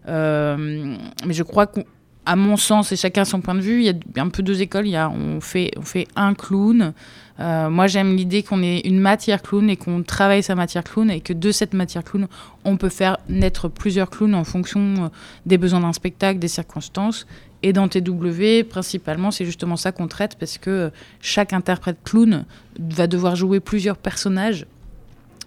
Euh, 0.08 0.96
mais 1.26 1.34
je 1.34 1.44
crois 1.44 1.68
que 1.68 1.82
à 2.26 2.36
mon 2.36 2.58
sens, 2.58 2.92
et 2.92 2.96
chacun 2.96 3.26
son 3.26 3.42
point 3.42 3.56
de 3.56 3.62
vue, 3.62 3.80
il 3.80 3.86
y 3.86 4.20
a 4.20 4.22
un 4.22 4.30
peu 4.30 4.44
deux 4.44 4.62
écoles. 4.62 4.88
On, 4.88 5.42
fait, 5.42 5.72
un 6.16 6.34
clown. 6.34 6.94
Euh, 7.40 7.70
moi, 7.70 7.88
j'aime 7.88 8.16
l'idée 8.16 8.44
qu'on 8.44 8.62
ait 8.62 8.82
une 8.82 9.00
matière 9.00 9.42
clown 9.42 9.70
et 9.70 9.78
qu'on 9.78 10.04
travaille 10.04 10.44
sa 10.44 10.56
matière 10.56 10.84
clown 10.84 11.10
et 11.10 11.22
que 11.22 11.34
de 11.34 11.52
cette 11.52 11.74
matière 11.74 12.04
clown, 12.04 12.28
on 12.66 12.78
peut 12.78 12.90
faire 12.90 13.18
naître 13.30 13.68
plusieurs 13.70 14.10
clowns 14.10 14.36
en 14.36 14.44
fonction 14.44 15.06
euh, 15.06 15.08
des 15.46 15.58
besoins 15.58 15.80
d'un 15.80 15.94
spectacle, 15.94 16.40
des 16.40 16.50
circonstances. 16.50 17.26
Et 17.64 17.74
dans 17.74 17.88
TW, 17.88 18.64
principalement, 18.70 19.32
c'est 19.32 19.46
justement 19.46 19.76
ça 19.76 19.92
qu'on 19.92 20.08
traite 20.08 20.36
parce 20.38 20.58
que 20.58 20.92
chaque 21.22 21.52
interprète 21.52 21.98
clown 22.04 22.46
va 22.80 23.08
devoir 23.08 23.36
jouer 23.36 23.60
plusieurs 23.60 23.98
personnages 23.98 24.66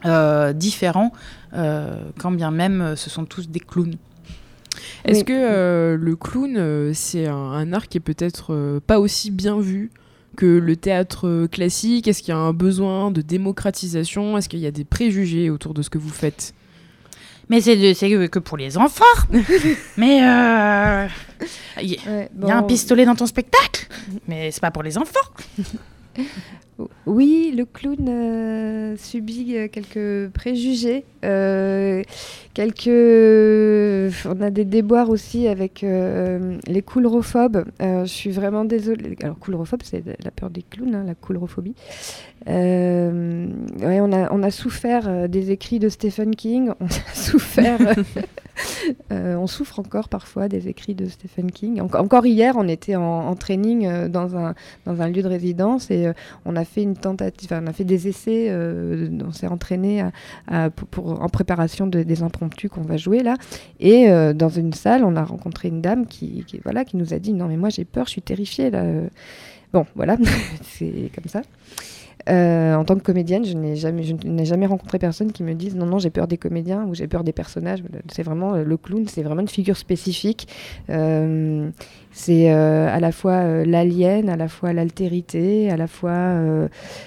euh, 0.04 0.52
différents, 0.52 1.12
quand 1.52 2.32
bien 2.32 2.50
même 2.50 2.96
ce 2.96 3.08
sont 3.08 3.24
tous 3.24 3.48
des 3.48 3.60
clowns. 3.60 3.96
Est-ce 5.04 5.24
que 5.24 5.94
le 5.94 6.16
clown, 6.16 6.92
c'est 6.94 7.26
un, 7.26 7.72
art 7.72 7.88
qui 7.88 7.98
est 7.98 8.00
peut-être 8.00 8.80
pas 8.86 8.98
aussi 8.98 9.30
bien 9.30 9.58
vu 9.60 9.90
que 10.36 10.46
le 10.46 10.76
théâtre 10.76 11.46
classique? 11.50 12.08
Est-ce 12.08 12.22
qu'il 12.22 12.32
y 12.32 12.36
a 12.36 12.40
un 12.40 12.52
besoin 12.52 13.10
de 13.10 13.20
démocratisation? 13.20 14.38
Est-ce 14.38 14.48
qu'il 14.48 14.60
y 14.60 14.66
a 14.66 14.70
des 14.70 14.84
préjugés 14.84 15.50
autour 15.50 15.74
de 15.74 15.82
ce 15.82 15.90
que 15.90 15.98
vous 15.98 16.10
faites? 16.10 16.54
Mais 17.48 17.60
c'est 17.60 17.76
que 18.28 18.38
pour 18.38 18.56
les 18.56 18.78
enfants. 18.78 19.04
mais 19.98 20.16
il 20.18 20.24
euh, 20.24 21.08
y, 21.82 21.98
a 22.50 22.56
un 22.56 22.62
pistolet 22.62 23.04
dans 23.04 23.14
ton 23.14 23.26
spectacle, 23.26 23.88
mais 24.26 24.50
c'est 24.50 24.60
pas 24.60 24.70
pour 24.70 24.82
les 24.82 24.96
enfants. 24.96 25.20
Oui, 27.06 27.52
le 27.56 27.64
clown 27.64 28.06
euh, 28.08 28.96
subit 28.96 29.56
euh, 29.56 29.68
quelques 29.68 30.32
préjugés, 30.32 31.04
euh, 31.24 32.02
quelques. 32.54 32.86
On 34.26 34.40
a 34.40 34.50
des 34.50 34.64
déboires 34.64 35.10
aussi 35.10 35.48
avec 35.48 35.84
les 35.84 36.82
coulrophobes. 36.82 37.64
je 37.80 38.04
suis 38.06 38.30
vraiment 38.30 38.64
désolée. 38.64 39.16
Alors, 39.22 39.38
coulrophobe, 39.38 39.80
c'est 39.82 40.02
la 40.22 40.30
peur 40.30 40.50
des 40.50 40.62
clowns, 40.62 40.94
hein, 40.94 41.04
la 41.06 41.14
coulrophobie. 41.14 41.74
Ouais, 42.46 44.00
on, 44.00 44.12
a, 44.12 44.32
on 44.32 44.42
a 44.42 44.50
souffert 44.50 45.28
des 45.28 45.50
écrits 45.50 45.78
de 45.78 45.88
Stephen 45.88 46.34
King, 46.34 46.70
on 46.80 46.86
a 46.86 47.14
souffert 47.14 47.78
on 49.10 49.46
souffre 49.46 49.78
encore 49.78 50.08
parfois 50.08 50.48
des 50.48 50.68
écrits 50.68 50.94
de 50.94 51.06
Stephen 51.06 51.50
King. 51.50 51.80
encore 51.80 52.26
hier, 52.26 52.54
on 52.56 52.68
était 52.68 52.96
en, 52.96 53.34
training 53.36 54.08
dans, 54.08 54.36
un, 54.36 54.54
dans 54.86 55.00
un 55.00 55.08
lieu 55.08 55.22
de 55.22 55.28
résidence 55.28 55.90
et 55.90 56.10
on 56.44 56.56
a 56.56 56.64
fait 56.64 56.71
une 56.80 56.96
tentative, 56.96 57.50
on 57.52 57.66
a 57.66 57.72
fait 57.72 57.84
des 57.84 58.08
essais, 58.08 58.50
on 58.50 59.32
s'est 59.32 59.48
entraîné 59.48 60.04
pour, 60.90 61.20
en 61.22 61.28
préparation 61.28 61.86
des 61.86 62.22
impromptus 62.22 62.70
qu'on 62.70 62.80
va 62.80 62.96
jouer 62.96 63.22
là. 63.22 63.36
Et 63.80 64.08
dans 64.34 64.48
une 64.48 64.72
salle, 64.72 65.04
on 65.04 65.16
a 65.16 65.24
rencontré 65.24 65.68
une 65.68 65.82
dame 65.82 66.06
qui, 66.06 66.46
voilà, 66.64 66.86
qui 66.86 66.96
nous 66.96 67.12
a 67.12 67.18
dit 67.18 67.34
non 67.34 67.48
mais 67.48 67.58
moi 67.58 67.68
j'ai 67.68 67.84
peur, 67.84 68.06
je 68.06 68.12
suis 68.12 68.22
terrifiée 68.22 68.70
là. 68.70 68.84
Bon, 69.72 69.86
voilà, 69.94 70.16
c'est 70.62 71.10
comme 71.14 71.28
ça. 71.28 71.42
Euh, 72.28 72.74
en 72.74 72.84
tant 72.84 72.94
que 72.96 73.02
comédienne, 73.02 73.44
je 73.44 73.54
n'ai 73.54 73.76
jamais, 73.76 74.66
rencontré 74.66 74.98
personne 74.98 75.32
qui 75.32 75.42
me 75.42 75.54
dise 75.54 75.74
non, 75.74 75.86
non, 75.86 75.98
j'ai 75.98 76.10
peur 76.10 76.28
des 76.28 76.36
comédiens 76.36 76.84
ou 76.84 76.94
j'ai 76.94 77.06
peur 77.06 77.24
des 77.24 77.32
personnages. 77.32 77.82
C'est 78.12 78.22
vraiment 78.22 78.54
euh, 78.54 78.64
le 78.64 78.76
clown, 78.76 79.06
c'est 79.08 79.22
vraiment 79.22 79.40
une 79.40 79.48
figure 79.48 79.76
spécifique. 79.76 80.48
Euh, 80.90 81.68
c'est 82.12 82.50
à 82.50 83.00
la 83.00 83.10
fois 83.10 83.64
l'alien, 83.64 84.28
à 84.28 84.36
la 84.36 84.48
fois 84.48 84.72
l'altérité, 84.72 85.70
à 85.70 85.76
la 85.78 85.86
fois 85.86 86.34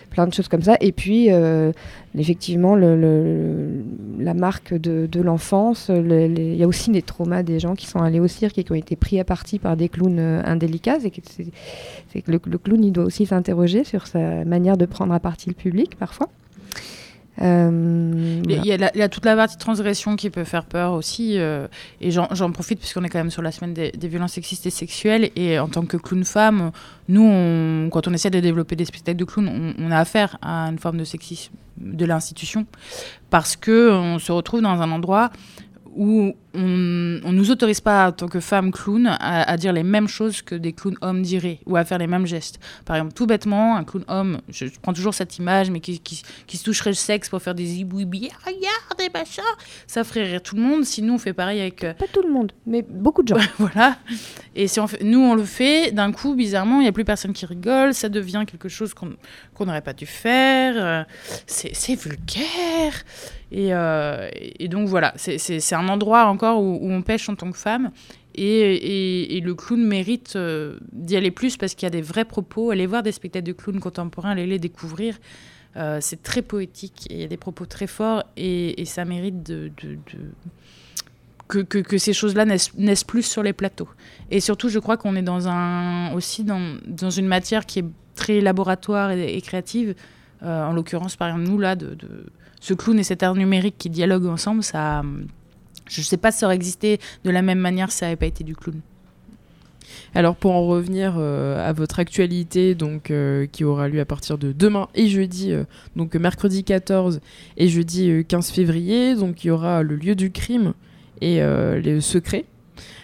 plein 0.09 0.25
de 0.25 0.33
choses 0.33 0.47
comme 0.47 0.63
ça. 0.63 0.77
Et 0.81 0.91
puis, 0.91 1.29
effectivement, 2.17 2.75
la 2.75 4.33
marque 4.33 4.73
de, 4.73 5.21
l'enfance. 5.21 5.89
Il 5.89 6.55
y 6.55 6.63
a 6.63 6.67
aussi 6.67 6.91
des 6.91 7.01
traumas 7.01 7.43
des 7.43 7.59
gens 7.59 7.75
qui 7.75 7.87
sont 7.87 7.99
allés 7.99 8.19
au 8.19 8.27
cirque 8.27 8.57
et 8.57 8.63
qui 8.63 8.71
ont 8.71 8.75
été 8.75 8.95
pris 8.95 9.19
à 9.19 9.23
partie 9.23 9.59
par 9.59 9.77
des 9.77 9.89
clowns 9.89 10.19
indélicats. 10.19 10.99
C'est 10.99 12.21
que, 12.21 12.31
le, 12.31 12.39
clown, 12.39 12.91
doit 12.91 13.05
aussi 13.05 13.25
s'interroger 13.25 13.83
sur 13.83 14.07
sa 14.07 14.45
manière 14.45 14.77
de 14.77 14.85
prendre 14.85 15.13
à 15.13 15.19
partie 15.19 15.49
le 15.49 15.55
public 15.55 15.95
parfois. 15.97 16.29
Euh, 17.41 18.41
il, 18.47 18.65
y 18.65 18.71
a 19.01 19.09
toute 19.09 19.25
la 19.25 19.35
partie 19.35 19.57
transgression 19.57 20.15
qui 20.15 20.29
peut 20.29 20.43
faire 20.43 20.65
peur 20.65 20.93
aussi. 20.93 21.37
Euh, 21.37 21.67
et 22.01 22.11
j'en 22.11 22.51
profite 22.51 22.79
puisqu'on 22.79 23.03
est 23.03 23.09
quand 23.09 23.19
même 23.19 23.31
sur 23.31 23.41
la 23.41 23.51
semaine 23.51 23.73
des, 23.73 23.91
violences 24.07 24.33
sexistes 24.33 24.65
et 24.65 24.69
sexuelles. 24.69 25.31
Et 25.35 25.59
en 25.59 25.67
tant 25.67 25.85
que 25.85 25.97
clown 25.97 26.23
femme, 26.23 26.71
nous, 27.07 27.89
quand 27.91 28.07
on 28.07 28.13
essaie 28.13 28.29
de 28.29 28.39
développer 28.39 28.75
des 28.75 28.85
spectacles 28.85 29.17
de 29.17 29.25
clown, 29.25 29.75
on, 29.77 29.91
a 29.91 29.99
affaire 29.99 30.37
à 30.41 30.67
une 30.67 30.79
forme 30.79 30.97
de 30.97 31.03
sexisme 31.03 31.53
de 31.77 32.05
l'institution 32.05 32.65
parce 33.29 33.57
que 33.57 33.91
on 33.91 34.17
se 34.17 34.31
retrouve 34.31 34.61
dans 34.61 34.81
un 34.81 34.91
endroit 34.91 35.29
où 35.95 36.33
on 36.53 36.59
ne 36.59 37.31
nous 37.31 37.51
autorise 37.51 37.81
pas, 37.81 38.07
en 38.07 38.11
tant 38.11 38.27
que 38.27 38.39
femme 38.39 38.71
clown, 38.71 39.17
à, 39.19 39.57
dire 39.57 39.73
les 39.73 39.83
mêmes 39.83 40.07
choses 40.07 40.41
que 40.41 40.55
des 40.55 40.73
clowns 40.73 40.97
hommes 41.01 41.21
diraient, 41.21 41.59
ou 41.65 41.75
à 41.75 41.83
faire 41.83 41.97
les 41.97 42.07
mêmes 42.07 42.25
gestes. 42.25 42.59
Par 42.85 42.95
exemple, 42.95 43.13
tout 43.13 43.25
bêtement, 43.25 43.75
un 43.75 43.83
clown 43.83 44.05
homme, 44.07 44.41
je, 44.49 44.65
prends 44.81 44.93
toujours 44.93 45.13
cette 45.13 45.37
image, 45.37 45.69
mais 45.69 45.79
qui, 45.79 45.99
qui, 45.99 46.57
se 46.57 46.63
toucherait 46.63 46.91
le 46.91 46.95
sexe 46.95 47.29
pour 47.29 47.41
faire 47.41 47.55
des 47.55 47.65
zibouibis, 47.65 48.29
regarde, 48.45 48.97
des 48.97 49.09
machins, 49.09 49.43
ça 49.87 50.03
ferait 50.03 50.23
rire 50.23 50.41
tout 50.41 50.55
le 50.55 50.61
monde. 50.61 50.85
Si 50.85 51.01
nous, 51.01 51.13
on 51.13 51.17
fait 51.17 51.33
pareil 51.33 51.59
avec... 51.59 51.83
Euh, 51.83 51.93
pas 51.93 52.07
tout 52.11 52.21
le 52.21 52.31
monde, 52.31 52.51
mais 52.65 52.85
beaucoup 52.87 53.23
de 53.23 53.29
gens. 53.29 53.45
voilà. 53.57 53.97
Et 54.55 54.67
si 54.67 54.79
on 54.79 54.87
fait, 54.87 55.03
nous, 55.03 55.19
on 55.19 55.35
le 55.35 55.43
fait, 55.43 55.91
d'un 55.91 56.11
coup, 56.11 56.35
bizarrement, 56.35 56.79
il 56.79 56.83
n'y 56.83 56.89
a 56.89 56.93
plus 56.93 57.05
personne 57.05 57.33
qui 57.33 57.45
rigole, 57.45 57.93
ça 57.93 58.09
devient 58.09 58.43
quelque 58.47 58.69
chose 58.69 58.93
qu'on 58.93 59.65
n'aurait 59.65 59.81
pas 59.81 59.93
dû 59.93 60.05
faire, 60.05 60.75
euh, 60.77 61.03
c'est 61.47 61.95
vulgaire. 61.95 62.93
Euh, 63.53 64.29
et, 64.33 64.67
donc 64.67 64.87
voilà, 64.87 65.13
c'est 65.15 65.73
un 65.73 65.87
endroit 65.87 66.25
encore 66.25 66.61
où, 66.61 66.79
on 66.81 67.01
pêche 67.01 67.29
en 67.29 67.35
tant 67.35 67.51
que 67.51 67.57
femme. 67.57 67.91
Et, 68.35 69.39
le 69.43 69.53
clown 69.53 69.83
mérite 69.85 70.33
euh, 70.35 70.77
d'y 70.91 71.15
aller 71.15 71.31
plus 71.31 71.57
parce 71.57 71.73
qu'il 71.73 71.85
y 71.85 71.87
a 71.87 71.91
des 71.91 72.01
vrais 72.01 72.25
propos. 72.25 72.71
Aller 72.71 72.85
voir 72.85 73.03
des 73.03 73.11
spectacles 73.11 73.47
de 73.47 73.53
clown 73.53 73.79
contemporains, 73.79 74.31
aller 74.31 74.45
les 74.45 74.59
découvrir, 74.59 75.17
euh, 75.77 75.99
c'est 76.01 76.23
très 76.23 76.41
poétique. 76.41 77.07
Il 77.09 77.17
y 77.17 77.23
a 77.23 77.27
des 77.27 77.37
propos 77.37 77.65
très 77.65 77.87
forts 77.87 78.23
et, 78.35 78.83
ça 78.85 79.05
mérite 79.05 79.53
que, 81.47 81.97
ces 81.97 82.13
choses-là 82.13 82.45
naissent, 82.45 83.03
plus 83.03 83.23
sur 83.23 83.43
les 83.43 83.53
plateaux. 83.53 83.89
Et 84.31 84.39
surtout, 84.39 84.69
je 84.69 84.79
crois 84.79 84.97
qu'on 84.97 85.15
est 85.15 86.13
aussi 86.13 86.43
dans, 86.43 86.77
dans, 86.87 87.09
une 87.11 87.27
matière 87.27 87.65
qui 87.65 87.79
est 87.79 87.85
très 88.15 88.41
laboratoire 88.41 89.11
et, 89.11 89.39
créative. 89.41 89.95
en 90.41 90.73
l'occurrence, 90.73 91.15
par 91.15 91.29
exemple, 91.29 91.47
nous, 91.49 91.59
là, 91.59 91.75
de 91.75 91.95
ce 92.65 92.73
clown 92.73 92.97
et 92.97 93.03
cet 93.03 93.21
art 93.21 93.35
numérique 93.35 93.75
qui 93.77 93.91
dialoguent 93.91 94.25
ensemble, 94.25 94.63
ça, 94.63 95.03
je 95.87 96.01
ne 96.01 96.03
sais 96.03 96.17
pas 96.17 96.31
si 96.31 96.39
ça 96.39 96.47
aurait 96.47 96.55
existé 96.55 96.99
de 97.23 97.29
la 97.29 97.43
même 97.43 97.59
manière 97.59 97.91
si 97.91 97.99
ça 97.99 98.07
n'avait 98.07 98.15
pas 98.15 98.25
été 98.25 98.43
du 98.43 98.55
clown. 98.55 98.81
Alors 100.15 100.35
pour 100.35 100.51
en 100.51 100.65
revenir 100.65 101.13
euh, 101.19 101.69
à 101.69 101.73
votre 101.73 101.99
actualité, 101.99 102.73
donc 102.73 103.11
euh, 103.11 103.45
qui 103.45 103.63
aura 103.63 103.87
lieu 103.87 103.99
à 103.99 104.05
partir 104.05 104.39
de 104.39 104.51
demain 104.51 104.87
et 104.95 105.07
jeudi, 105.07 105.51
euh, 105.51 105.65
donc 105.95 106.15
mercredi 106.15 106.63
14 106.63 107.21
et 107.57 107.67
jeudi 107.67 108.25
15 108.27 108.49
février, 108.49 109.13
donc 109.13 109.43
il 109.43 109.49
y 109.49 109.51
aura 109.51 109.83
le 109.83 109.95
lieu 109.95 110.15
du 110.15 110.31
crime 110.31 110.73
et 111.21 111.41
les 111.81 112.01
secrets. 112.01 112.45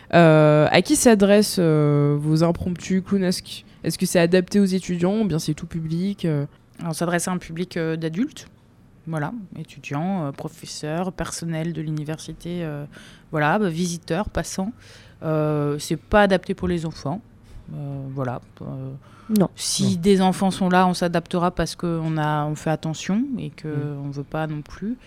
à 0.09 0.81
qui 0.83 0.95
s'adressent 0.95 1.59
vos 1.59 2.43
impromptus 2.43 3.03
clownesques 3.05 3.63
Est-ce 3.83 3.99
que 3.99 4.07
c'est 4.07 4.19
adapté 4.19 4.59
aux 4.59 4.65
étudiants? 4.65 5.21
Ou 5.21 5.25
bien 5.25 5.37
c'est 5.37 5.53
tout 5.53 5.67
public 5.67 6.27
On 6.83 6.93
s'adresse 6.93 7.27
à 7.27 7.31
un 7.31 7.37
public 7.37 7.77
d'adultes 7.77 8.47
voilà, 9.07 9.33
étudiants, 9.57 10.27
euh, 10.27 10.31
professeurs, 10.31 11.11
personnel 11.11 11.73
de 11.73 11.81
l'université, 11.81 12.63
euh, 12.63 12.85
voilà, 13.31 13.57
bah, 13.57 13.69
visiteurs, 13.69 14.29
passants. 14.29 14.71
Euh, 15.23 15.77
c'est 15.79 15.97
pas 15.97 16.23
adapté 16.23 16.53
pour 16.53 16.67
les 16.67 16.85
enfants. 16.85 17.21
voilà. 17.69 18.41
non. 19.29 19.49
Si 19.55 19.97
des 19.97 20.21
enfants 20.21 20.51
sont 20.51 20.69
là, 20.69 20.87
on 20.87 20.93
s'adaptera 20.93 21.51
parce 21.51 21.75
qu'on 21.75 22.17
a, 22.17 22.45
on 22.45 22.55
fait 22.55 22.69
attention 22.69 23.23
et 23.37 23.49
qu'on 23.49 23.67
mm. 23.69 24.07
ne 24.07 24.11
veut 24.11 24.23
pas 24.23 24.47
non 24.47 24.61
plus. 24.61 24.97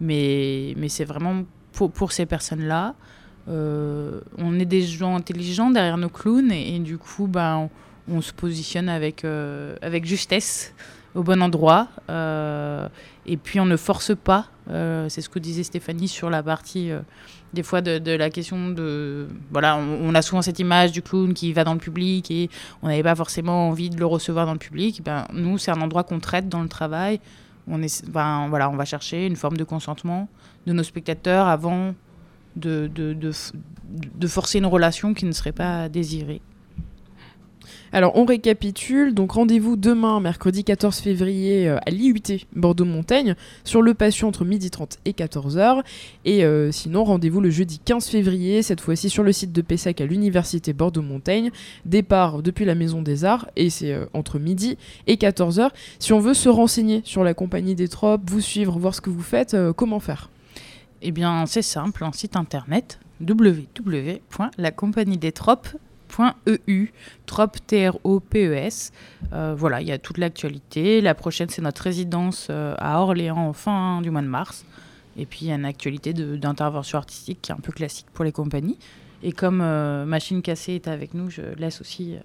Mais, 0.00 0.74
mais 0.76 0.88
c'est 0.88 1.04
vraiment 1.04 1.44
pour, 1.72 1.92
pour 1.92 2.12
ces 2.12 2.26
personnes-là. 2.26 2.94
on 3.46 4.58
est 4.58 4.64
des 4.64 4.82
gens 4.82 5.16
intelligents 5.16 5.70
derrière 5.70 5.98
nos 5.98 6.08
clowns 6.08 6.50
et, 6.50 6.78
du 6.80 6.98
coup, 6.98 7.28
ben, 7.28 7.68
on, 8.08 8.20
se 8.20 8.32
positionne 8.32 8.88
avec, 8.88 9.24
avec 9.82 10.04
justesse 10.04 10.74
au 11.14 11.22
bon 11.22 11.42
endroit. 11.42 11.88
Euh, 12.10 12.88
et 13.26 13.36
puis 13.36 13.60
on 13.60 13.64
ne 13.64 13.76
force 13.76 14.14
pas. 14.14 14.46
Euh, 14.70 15.08
c'est 15.08 15.20
ce 15.20 15.28
que 15.28 15.38
disait 15.38 15.62
Stéphanie 15.62 16.08
sur 16.08 16.30
la 16.30 16.42
partie 16.42 16.90
euh, 16.90 17.00
des 17.52 17.62
fois 17.62 17.82
de, 17.82 18.10
la 18.10 18.30
question 18.30 18.70
de 18.70 19.28
voilà 19.50 19.76
on, 19.76 20.14
a 20.14 20.22
souvent 20.22 20.40
cette 20.40 20.58
image 20.58 20.90
du 20.90 21.02
clown 21.02 21.34
qui 21.34 21.52
va 21.52 21.64
dans 21.64 21.74
le 21.74 21.78
public 21.78 22.30
et 22.30 22.48
on 22.82 22.88
n'avait 22.88 23.02
pas 23.02 23.14
forcément 23.14 23.68
envie 23.68 23.90
de 23.90 23.98
le 23.98 24.06
recevoir 24.06 24.46
dans 24.46 24.54
le 24.54 24.58
public. 24.58 25.02
Ben, 25.04 25.26
nous 25.32 25.58
c'est 25.58 25.70
un 25.70 25.80
endroit 25.80 26.02
qu'on 26.02 26.18
traite 26.18 26.48
dans 26.48 26.62
le 26.62 26.68
travail. 26.68 27.20
On 27.68 27.82
est 27.82 28.08
ben, 28.08 28.46
voilà 28.48 28.70
on 28.70 28.76
va 28.76 28.84
chercher 28.84 29.26
une 29.26 29.36
forme 29.36 29.56
de 29.56 29.64
consentement 29.64 30.28
de 30.66 30.72
nos 30.72 30.82
spectateurs 30.82 31.46
avant 31.46 31.94
de, 32.56 32.90
de, 32.94 33.12
de 33.14 34.26
forcer 34.26 34.58
une 34.58 34.66
relation 34.66 35.12
qui 35.12 35.26
ne 35.26 35.32
serait 35.32 35.52
pas 35.52 35.88
désirée. 35.88 36.40
Alors 37.94 38.16
on 38.16 38.24
récapitule, 38.24 39.14
donc 39.14 39.30
rendez-vous 39.30 39.76
demain, 39.76 40.18
mercredi 40.18 40.64
14 40.64 40.98
février, 40.98 41.68
euh, 41.68 41.78
à 41.86 41.90
l'IUT 41.90 42.44
Bordeaux-Montaigne, 42.56 43.36
sur 43.62 43.82
le 43.82 43.94
patient 43.94 44.26
entre 44.26 44.44
12h30 44.44 44.98
et 45.04 45.12
14h. 45.12 45.84
Et 46.24 46.44
euh, 46.44 46.72
sinon, 46.72 47.04
rendez-vous 47.04 47.40
le 47.40 47.50
jeudi 47.50 47.78
15 47.78 48.08
février, 48.08 48.62
cette 48.62 48.80
fois-ci 48.80 49.08
sur 49.08 49.22
le 49.22 49.30
site 49.30 49.52
de 49.52 49.62
PESAC 49.62 50.00
à 50.00 50.06
l'Université 50.06 50.72
Bordeaux-Montaigne. 50.72 51.52
Départ 51.84 52.42
depuis 52.42 52.64
la 52.64 52.74
Maison 52.74 53.00
des 53.00 53.24
Arts, 53.24 53.46
et 53.54 53.70
c'est 53.70 53.92
euh, 53.92 54.06
entre 54.12 54.40
midi 54.40 54.76
et 55.06 55.14
14h. 55.14 55.70
Si 56.00 56.12
on 56.12 56.18
veut 56.18 56.34
se 56.34 56.48
renseigner 56.48 57.00
sur 57.04 57.22
la 57.22 57.32
compagnie 57.32 57.76
des 57.76 57.86
tropes, 57.86 58.28
vous 58.28 58.40
suivre, 58.40 58.76
voir 58.76 58.96
ce 58.96 59.02
que 59.02 59.10
vous 59.10 59.22
faites, 59.22 59.56
comment 59.76 60.00
faire? 60.00 60.30
Eh 61.00 61.12
bien, 61.12 61.46
c'est 61.46 61.62
simple, 61.62 62.02
un 62.02 62.10
site 62.10 62.34
internet 62.34 62.98
www.lacompagniedestropes.com 63.20 65.78
.eu, 66.18 66.88
trop 67.26 67.46
T-R-O-P-E-S. 67.46 68.92
Euh, 69.32 69.54
voilà, 69.56 69.80
il 69.80 69.88
y 69.88 69.92
a 69.92 69.98
toute 69.98 70.18
l'actualité. 70.18 71.00
La 71.00 71.14
prochaine, 71.14 71.48
c'est 71.48 71.62
notre 71.62 71.82
résidence 71.82 72.48
euh, 72.50 72.74
à 72.78 73.00
Orléans 73.00 73.48
en 73.48 73.52
fin 73.52 74.00
du 74.02 74.10
mois 74.10 74.22
de 74.22 74.26
mars. 74.26 74.64
Et 75.16 75.26
puis, 75.26 75.40
il 75.42 75.48
y 75.48 75.52
a 75.52 75.54
une 75.54 75.64
actualité 75.64 76.12
d'intervention 76.12 76.98
artistique 76.98 77.38
qui 77.42 77.52
est 77.52 77.54
un 77.54 77.60
peu 77.60 77.72
classique 77.72 78.06
pour 78.12 78.24
les 78.24 78.32
compagnies. 78.32 78.78
Et 79.22 79.32
comme 79.32 79.60
euh, 79.60 80.04
Machine 80.04 80.42
Cassée 80.42 80.74
est 80.74 80.88
avec 80.88 81.14
nous, 81.14 81.30
je 81.30 81.42
laisse 81.56 81.80
aussi 81.80 82.16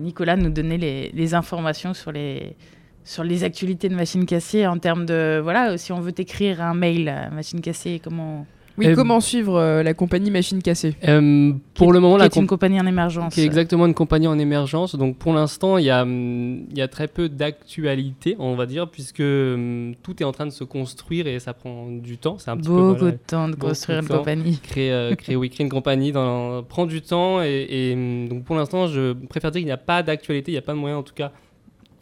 Nicolas 0.00 0.36
nous 0.36 0.48
donner 0.48 0.78
les, 1.12 1.34
informations 1.34 1.92
sur 1.92 2.10
les, 2.10 2.56
sur 3.04 3.22
les 3.22 3.44
actualités 3.44 3.90
de 3.90 3.94
Machine 3.94 4.24
Cassée 4.24 4.66
en 4.66 4.78
termes 4.78 5.04
de... 5.04 5.38
Voilà, 5.42 5.76
si 5.76 5.92
on 5.92 6.00
veut 6.00 6.14
écrire 6.16 6.62
un 6.62 6.72
mail 6.72 7.10
à 7.10 7.28
Machine 7.28 7.60
Cassée, 7.60 8.00
comment 8.02 8.46
oui, 8.78 8.88
euh, 8.88 8.94
comment 8.94 9.20
suivre 9.20 9.56
euh, 9.56 9.82
la 9.82 9.94
compagnie 9.94 10.30
Machine 10.30 10.62
Cassée 10.62 10.94
euh, 11.06 11.52
Pour 11.74 11.92
le 11.92 12.00
moment, 12.00 12.16
la 12.16 12.26
est 12.26 12.36
une 12.36 12.46
compagnie 12.46 12.80
en 12.80 12.86
émergence. 12.86 13.34
Qui 13.34 13.40
est 13.40 13.44
exactement 13.44 13.86
une 13.86 13.94
compagnie 13.94 14.26
en 14.26 14.38
émergence. 14.38 14.94
Donc 14.96 15.16
pour 15.16 15.32
l'instant, 15.32 15.78
il 15.78 15.86
y 15.86 15.90
a, 15.90 16.02
hum, 16.02 16.66
y 16.74 16.82
a 16.82 16.88
très 16.88 17.08
peu 17.08 17.28
d'actualité, 17.28 18.36
on 18.38 18.54
va 18.54 18.66
dire, 18.66 18.90
puisque 18.90 19.20
hum, 19.20 19.94
tout 20.02 20.22
est 20.22 20.24
en 20.24 20.32
train 20.32 20.46
de 20.46 20.50
se 20.50 20.64
construire 20.64 21.26
et 21.26 21.38
ça 21.38 21.54
prend 21.54 21.88
du 21.88 22.18
temps. 22.18 22.38
C'est 22.38 22.50
un 22.50 22.56
petit 22.56 22.68
beaucoup 22.68 22.98
peu, 22.98 23.12
de 23.12 23.18
temps 23.26 23.48
de 23.48 23.56
construire 23.56 24.00
une 24.00 24.08
compagnie. 24.08 24.58
Créer, 24.62 25.14
créer, 25.16 25.36
oui, 25.36 25.48
créer 25.48 25.64
une 25.64 25.70
compagnie 25.70 26.12
dans, 26.12 26.62
prend 26.62 26.86
du 26.86 27.00
temps 27.00 27.42
et, 27.42 27.92
hum, 27.94 28.28
donc 28.28 28.44
pour 28.44 28.56
l'instant, 28.56 28.86
je 28.86 29.12
préfère 29.12 29.50
dire 29.50 29.60
qu'il 29.60 29.66
n'y 29.66 29.72
a 29.72 29.76
pas 29.76 30.02
d'actualité, 30.02 30.52
il 30.52 30.54
n'y 30.54 30.58
a 30.58 30.62
pas 30.62 30.72
de 30.72 30.78
moyen 30.78 30.96
en 30.96 31.02
tout 31.02 31.14
cas 31.14 31.32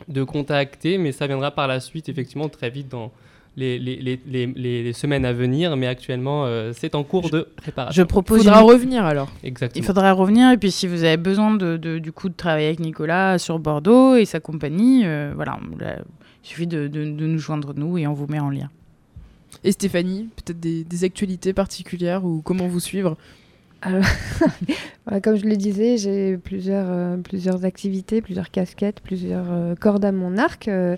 de 0.09 0.25
contacter, 0.25 0.99
mais 0.99 1.13
ça 1.13 1.27
viendra 1.27 1.53
par 1.53 1.69
la 1.69 1.81
suite, 1.81 2.09
effectivement, 2.09 2.49
très 2.49 2.69
vite 2.69 2.89
dans 2.89 3.13
les, 3.57 3.79
les, 3.79 4.21
les, 4.27 4.47
les, 4.47 4.93
semaines 4.93 5.25
à 5.25 5.33
venir, 5.33 5.77
mais 5.77 5.87
actuellement, 5.87 6.45
euh, 6.45 6.73
c'est 6.75 6.95
en 6.95 7.05
cours 7.05 7.31
de 7.31 7.49
préparation. 7.57 8.03
Je 8.03 8.07
propose. 8.07 8.41
Il 8.41 8.45
faudra 8.45 8.61
revenir 8.61 9.05
alors. 9.05 9.31
Exactement. 9.43 9.83
Il 9.83 9.87
faudra 9.87 10.13
revenir, 10.13 10.51
et 10.51 10.57
puis 10.57 10.71
si 10.71 10.87
vous 10.87 11.05
avez 11.05 11.17
besoin 11.17 11.55
de, 11.55 11.77
du 11.99 12.13
coup 12.13 12.29
de 12.29 12.35
travailler 12.35 12.67
avec 12.67 12.81
Nicolas 12.81 13.39
sur 13.39 13.59
Bordeaux 13.59 14.17
et 14.17 14.25
sa 14.25 14.41
compagnie, 14.41 15.03
euh, 15.05 15.33
voilà, 15.35 15.59
il 15.81 16.49
suffit 16.49 16.67
de, 16.67 16.89
de, 16.89 17.05
nous 17.05 17.39
joindre 17.39 17.75
nous 17.75 17.97
et 17.99 18.07
on 18.07 18.13
vous 18.13 18.27
met 18.27 18.41
en 18.41 18.51
lien. 18.51 18.71
Et 19.63 19.73
Stéphanie, 19.73 20.29
peut-être 20.37 20.61
des, 20.61 20.85
des 20.85 21.05
actualités 21.05 21.53
particulières 21.53 22.25
ou 22.25 22.43
comment 22.43 22.67
vous 22.67 22.81
suivre? 22.81 23.17
comme 25.23 25.37
je 25.37 25.45
le 25.45 25.57
disais, 25.57 25.97
j'ai 25.97 26.37
plusieurs, 26.39 26.87
euh, 26.89 27.17
plusieurs 27.19 27.65
activités, 27.65 28.23
plusieurs 28.23 28.51
casquettes, 28.51 29.01
plusieurs 29.01 29.51
euh, 29.51 29.75
cordes 29.75 30.05
à 30.05 30.13
mon 30.13 30.39
arc. 30.39 30.69
Euh, 30.69 30.97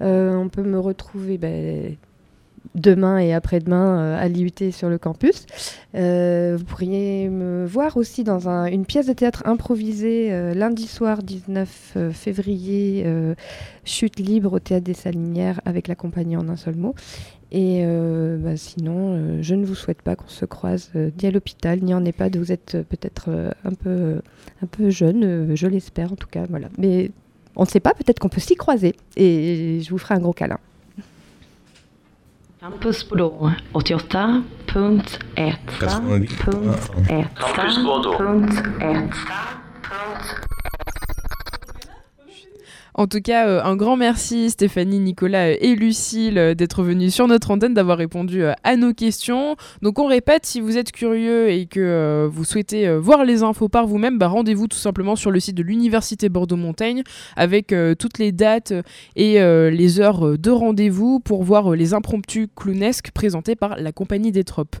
on 0.00 0.48
peut 0.48 0.62
me 0.62 0.78
retrouver 0.78 1.38
ben, 1.38 1.96
demain 2.74 3.18
et 3.18 3.32
après-demain 3.34 4.14
à 4.14 4.28
l'IUT 4.28 4.72
sur 4.72 4.88
le 4.88 4.98
campus. 4.98 5.46
vous 5.94 6.64
pourriez 6.64 7.28
me 7.28 7.66
voir 7.66 7.96
aussi 7.96 8.24
dans 8.24 8.48
une 8.48 8.86
pièce 8.86 9.06
de 9.06 9.12
théâtre 9.12 9.42
improvisée 9.46 10.54
lundi 10.54 10.86
soir 10.86 11.22
19 11.22 11.96
février, 12.12 13.04
chute 13.84 14.18
libre 14.18 14.54
au 14.54 14.58
théâtre 14.58 14.84
des 14.84 14.94
Salinières 14.94 15.60
avec 15.64 15.88
la 15.88 15.94
compagnie 15.94 16.36
en 16.36 16.48
un 16.48 16.56
seul 16.56 16.76
mot. 16.76 16.94
Et 17.50 17.82
euh, 17.82 18.36
bah, 18.36 18.56
sinon, 18.56 19.14
euh, 19.14 19.38
je 19.40 19.54
ne 19.54 19.64
vous 19.64 19.74
souhaite 19.74 20.02
pas 20.02 20.16
qu'on 20.16 20.28
se 20.28 20.44
croise 20.44 20.90
euh, 20.96 21.10
ni 21.20 21.28
à 21.28 21.30
l'hôpital, 21.30 21.80
ni 21.82 21.94
en 21.94 22.04
EHPAD. 22.04 22.36
Vous 22.36 22.52
êtes 22.52 22.76
peut-être 22.88 23.30
un, 23.64 23.72
peu, 23.72 24.20
un 24.62 24.66
peu 24.66 24.90
jeune, 24.90 25.54
je 25.54 25.66
l'espère 25.66 26.12
en 26.12 26.16
tout 26.16 26.28
cas. 26.28 26.44
Voilà. 26.50 26.68
Mais 26.76 27.10
on 27.56 27.62
ne 27.62 27.68
sait 27.68 27.80
pas, 27.80 27.94
peut-être 27.94 28.18
qu'on 28.18 28.28
peut, 28.28 28.40
s'y 28.40 28.54
croiser. 28.54 28.94
Et 29.16 29.80
je 29.82 29.90
vous 29.90 29.98
ferai 29.98 30.14
un 30.14 30.20
gros 30.20 30.32
câlin. 30.32 30.58
Campus 32.60 33.04
Bordeaux, 33.04 33.50
88.1. 33.72 34.42
Campus 37.38 37.78
Bordeaux. 37.84 38.18
En 42.98 43.06
tout 43.06 43.20
cas, 43.20 43.46
euh, 43.46 43.62
un 43.62 43.76
grand 43.76 43.96
merci 43.96 44.50
Stéphanie, 44.50 44.98
Nicolas 44.98 45.52
et 45.52 45.76
Lucille 45.76 46.36
euh, 46.36 46.54
d'être 46.54 46.82
venus 46.82 47.14
sur 47.14 47.28
notre 47.28 47.52
antenne, 47.52 47.72
d'avoir 47.72 47.96
répondu 47.96 48.42
euh, 48.42 48.54
à 48.64 48.74
nos 48.74 48.92
questions. 48.92 49.54
Donc 49.82 50.00
on 50.00 50.06
répète, 50.06 50.44
si 50.44 50.60
vous 50.60 50.76
êtes 50.76 50.90
curieux 50.90 51.48
et 51.48 51.66
que 51.66 52.28
vous 52.28 52.42
souhaitez 52.42 52.92
voir 52.96 53.24
les 53.24 53.44
infos 53.44 53.68
par 53.68 53.86
vous-même, 53.86 54.18
bah, 54.18 54.26
rendez-vous 54.26 54.66
tout 54.66 54.76
simplement 54.76 55.14
sur 55.14 55.30
le 55.30 55.38
site 55.38 55.54
de 55.54 55.62
l'Université 55.62 56.28
Bordeaux-Montaigne 56.28 57.04
avec 57.36 57.72
toutes 57.98 58.18
les 58.18 58.32
dates 58.32 58.72
et 59.14 59.34
les 59.38 60.00
heures 60.00 60.36
de 60.36 60.50
rendez-vous 60.50 61.20
pour 61.20 61.44
voir 61.44 61.70
les 61.76 61.94
impromptus 61.94 62.48
clownesques 62.56 63.12
présentés 63.12 63.54
par 63.54 63.76
la 63.76 63.92
Compagnie 63.92 64.32
des 64.32 64.44
Tropes. 64.44 64.76